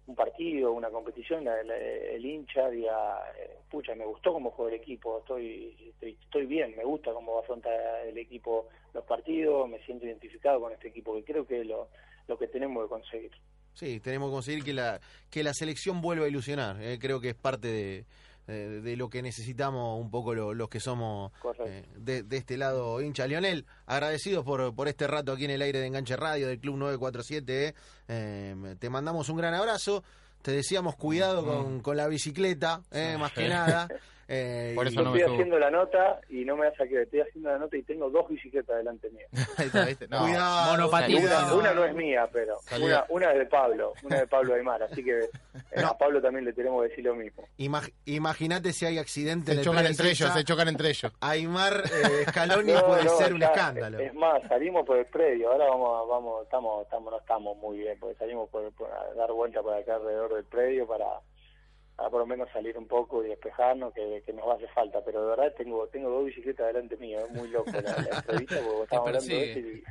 un 0.06 0.14
partido, 0.16 0.72
una 0.72 0.90
competición, 0.90 1.46
el 1.46 2.24
hincha 2.24 2.68
diga, 2.68 3.22
eh, 3.38 3.58
pucha, 3.70 3.94
me 3.94 4.04
gustó 4.04 4.32
cómo 4.32 4.50
juega 4.50 4.74
el 4.74 4.80
equipo, 4.80 5.20
estoy, 5.20 5.94
estoy, 6.00 6.46
bien, 6.46 6.74
me 6.76 6.84
gusta 6.84 7.12
cómo 7.12 7.38
afronta 7.38 7.70
el 8.02 8.18
equipo 8.18 8.68
los 8.94 9.04
partidos, 9.04 9.68
me 9.68 9.78
siento 9.84 10.06
identificado 10.06 10.60
con 10.60 10.72
este 10.72 10.88
equipo, 10.88 11.14
que 11.14 11.24
creo 11.24 11.46
que 11.46 11.60
es 11.60 11.66
lo, 11.66 11.88
lo 12.26 12.36
que 12.36 12.48
tenemos 12.48 12.82
que 12.84 12.88
conseguir. 12.88 13.30
Sí, 13.74 14.00
tenemos 14.00 14.30
que 14.30 14.34
conseguir 14.34 14.64
que 14.64 14.74
la, 14.74 15.00
que 15.30 15.42
la 15.42 15.54
selección 15.54 16.02
vuelva 16.02 16.26
a 16.26 16.28
ilusionar, 16.28 16.82
eh, 16.82 16.98
creo 17.00 17.20
que 17.20 17.30
es 17.30 17.34
parte 17.34 17.68
de, 17.68 18.04
de, 18.46 18.96
lo 18.96 19.09
que 19.09 19.22
necesitamos 19.22 20.00
un 20.00 20.11
poco 20.11 20.35
los 20.35 20.68
que 20.68 20.81
somos 20.81 21.33
eh, 21.64 21.85
de, 21.96 22.22
de, 22.22 22.37
este 22.37 22.57
lado 22.57 23.00
hincha. 23.00 23.26
Lionel, 23.26 23.66
agradecidos 23.87 24.44
por, 24.44 24.74
por 24.74 24.88
este 24.88 25.07
rato 25.07 25.33
aquí 25.33 25.44
en 25.44 25.52
el 25.52 25.62
aire 25.62 25.78
de 25.78 25.87
Enganche 25.87 26.16
Radio 26.16 26.48
del 26.48 26.59
Club 26.59 26.76
947. 26.76 27.68
Eh. 27.68 27.74
eh, 28.09 28.76
te 28.78 28.90
mandamos 28.90 29.28
un 29.28 29.37
gran 29.37 29.55
abrazo. 29.55 30.02
Te 30.42 30.50
decíamos 30.50 30.96
cuidado 30.96 31.44
con, 31.46 31.81
con 31.81 31.96
la 31.96 32.09
bicicleta, 32.09 32.83
eh, 32.90 33.16
más 33.18 33.33
que 33.33 33.48
nada. 33.48 33.88
Eh, 34.35 34.73
Por 34.75 34.87
eso 34.87 35.03
no 35.03 35.14
estoy 35.14 35.31
haciendo 35.31 35.59
la 35.59 35.71
nota 35.71 36.18
y 36.31 36.42
no 36.47 36.57
me 36.57 36.66
vas 36.66 36.81
a 36.81 36.87
creer, 36.87 37.03
estoy 37.03 37.21
haciendo 37.21 37.51
la 37.51 37.59
nota 37.59 37.77
y 37.77 37.83
tengo 37.83 38.09
dos 38.09 38.31
bicicletas 38.31 38.79
delante 38.79 39.11
mío. 39.11 39.27
Cuidado, 40.09 41.59
Una, 41.59 41.75
no 41.75 41.85
es 41.85 41.95
mía, 41.95 42.27
pero 42.33 42.57
una, 42.81 43.05
una, 43.11 43.33
es 43.33 43.40
de 43.40 43.45
Pablo, 43.45 43.92
una 44.03 44.21
de 44.21 44.27
Pablo 44.27 44.55
Aymar, 44.55 44.85
así 44.85 45.05
que 45.05 45.18
eh, 45.21 45.83
a 45.85 45.99
Pablo 45.99 46.23
también 46.23 46.47
le 46.47 46.55
tenemos 46.55 46.83
que 46.83 46.88
decir 46.88 47.05
lo 47.05 47.14
mismo. 47.14 47.47
Imagínate 48.07 48.73
si 48.73 48.87
hay 48.87 48.97
accidente. 48.97 49.55
Se 49.55 49.61
chocan 49.61 49.85
entre 49.85 50.09
ellos, 50.09 50.33
se 50.33 50.45
chocan 50.45 50.68
entre 50.68 50.88
ellos. 50.88 51.12
Aymar 51.21 51.83
eh, 51.85 52.25
Scaloni 52.31 52.73
puede 52.87 53.09
ser 53.11 53.35
un 53.35 53.42
escándalo. 53.42 53.99
Es 53.99 54.14
más, 54.14 54.42
salimos 54.49 54.87
por 54.87 54.97
el 54.97 55.05
predio, 55.07 55.53
ahora 55.53 55.66
vamos, 55.66 56.09
vamos, 56.09 56.45
estamos, 56.45 56.85
estamos, 56.85 57.12
no 57.12 57.18
estamos 57.18 57.59
muy 57.59 57.77
bien, 57.77 57.99
porque 58.01 58.16
salimos 58.16 58.49
por, 58.49 58.73
por 58.73 58.88
dar 59.14 59.31
vuelta 59.31 59.61
por 59.61 59.75
acá 59.75 59.97
alrededor 59.97 60.33
del 60.37 60.45
predio 60.45 60.87
para 60.87 61.05
a 61.98 62.09
por 62.11 62.20
lo 62.20 62.26
menos 62.26 62.48
salir 62.52 62.76
un 62.76 62.87
poco 62.87 63.24
y 63.24 63.28
despejarnos, 63.28 63.92
que, 63.94 64.22
que 64.24 64.33
nos 64.33 64.46
hace 64.48 64.66
falta. 64.68 65.00
Pero 65.05 65.22
de 65.22 65.31
verdad 65.31 65.55
tengo 65.57 65.87
tengo 65.88 66.11
dos 66.11 66.26
bicicletas 66.26 66.66
delante 66.66 66.96
mío, 66.96 67.18
es 67.18 67.31
muy 67.31 67.48
loco 67.48 67.70
la, 67.72 67.81
la 67.81 68.16
entrevista 68.18 68.57
porque 68.64 68.83
estamos 68.83 69.07
hablando 69.09 69.35
de 69.35 69.83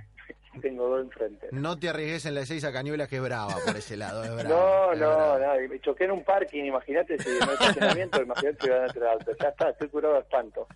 y 0.53 0.61
tengo 0.61 0.87
dos 0.87 1.01
enfrente. 1.01 1.47
No 1.51 1.77
te 1.77 1.89
arriesgues 1.89 2.25
en 2.25 2.35
la 2.35 2.45
6 2.45 2.63
a 2.65 2.71
Cañuelas, 2.71 3.07
que 3.07 3.17
es 3.17 3.21
brava 3.21 3.55
por 3.65 3.75
ese 3.75 3.97
lado. 3.97 4.23
Es 4.23 4.35
brava, 4.35 4.95
no, 4.95 4.95
no, 4.95 5.39
no, 5.39 5.69
me 5.69 5.79
choqué 5.79 6.05
en 6.05 6.11
un 6.11 6.23
parking, 6.23 6.65
imagínate 6.65 7.17
si 7.17 7.29
no 7.29 7.45
hay 7.45 7.53
estacionamiento, 7.53 8.21
imagínate 8.21 8.57
si 8.61 8.69
van 8.69 8.81
a 8.81 8.85
entrar 8.85 9.13
auto. 9.13 9.31
Ya 9.39 9.49
está, 9.49 9.69
estoy 9.69 9.89
curado 9.89 10.15
de 10.15 10.19
espanto. 10.21 10.67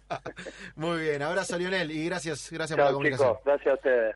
muy 0.76 1.02
bien, 1.02 1.22
abrazo 1.22 1.58
Lionel 1.58 1.92
y 1.92 2.06
gracias, 2.06 2.52
gracias 2.52 2.78
por 2.78 2.86
la 2.86 2.94
comunicación. 2.94 3.30
Chicos, 3.30 3.46
gracias 3.46 3.68
a 3.68 3.76
ustedes. 3.76 4.14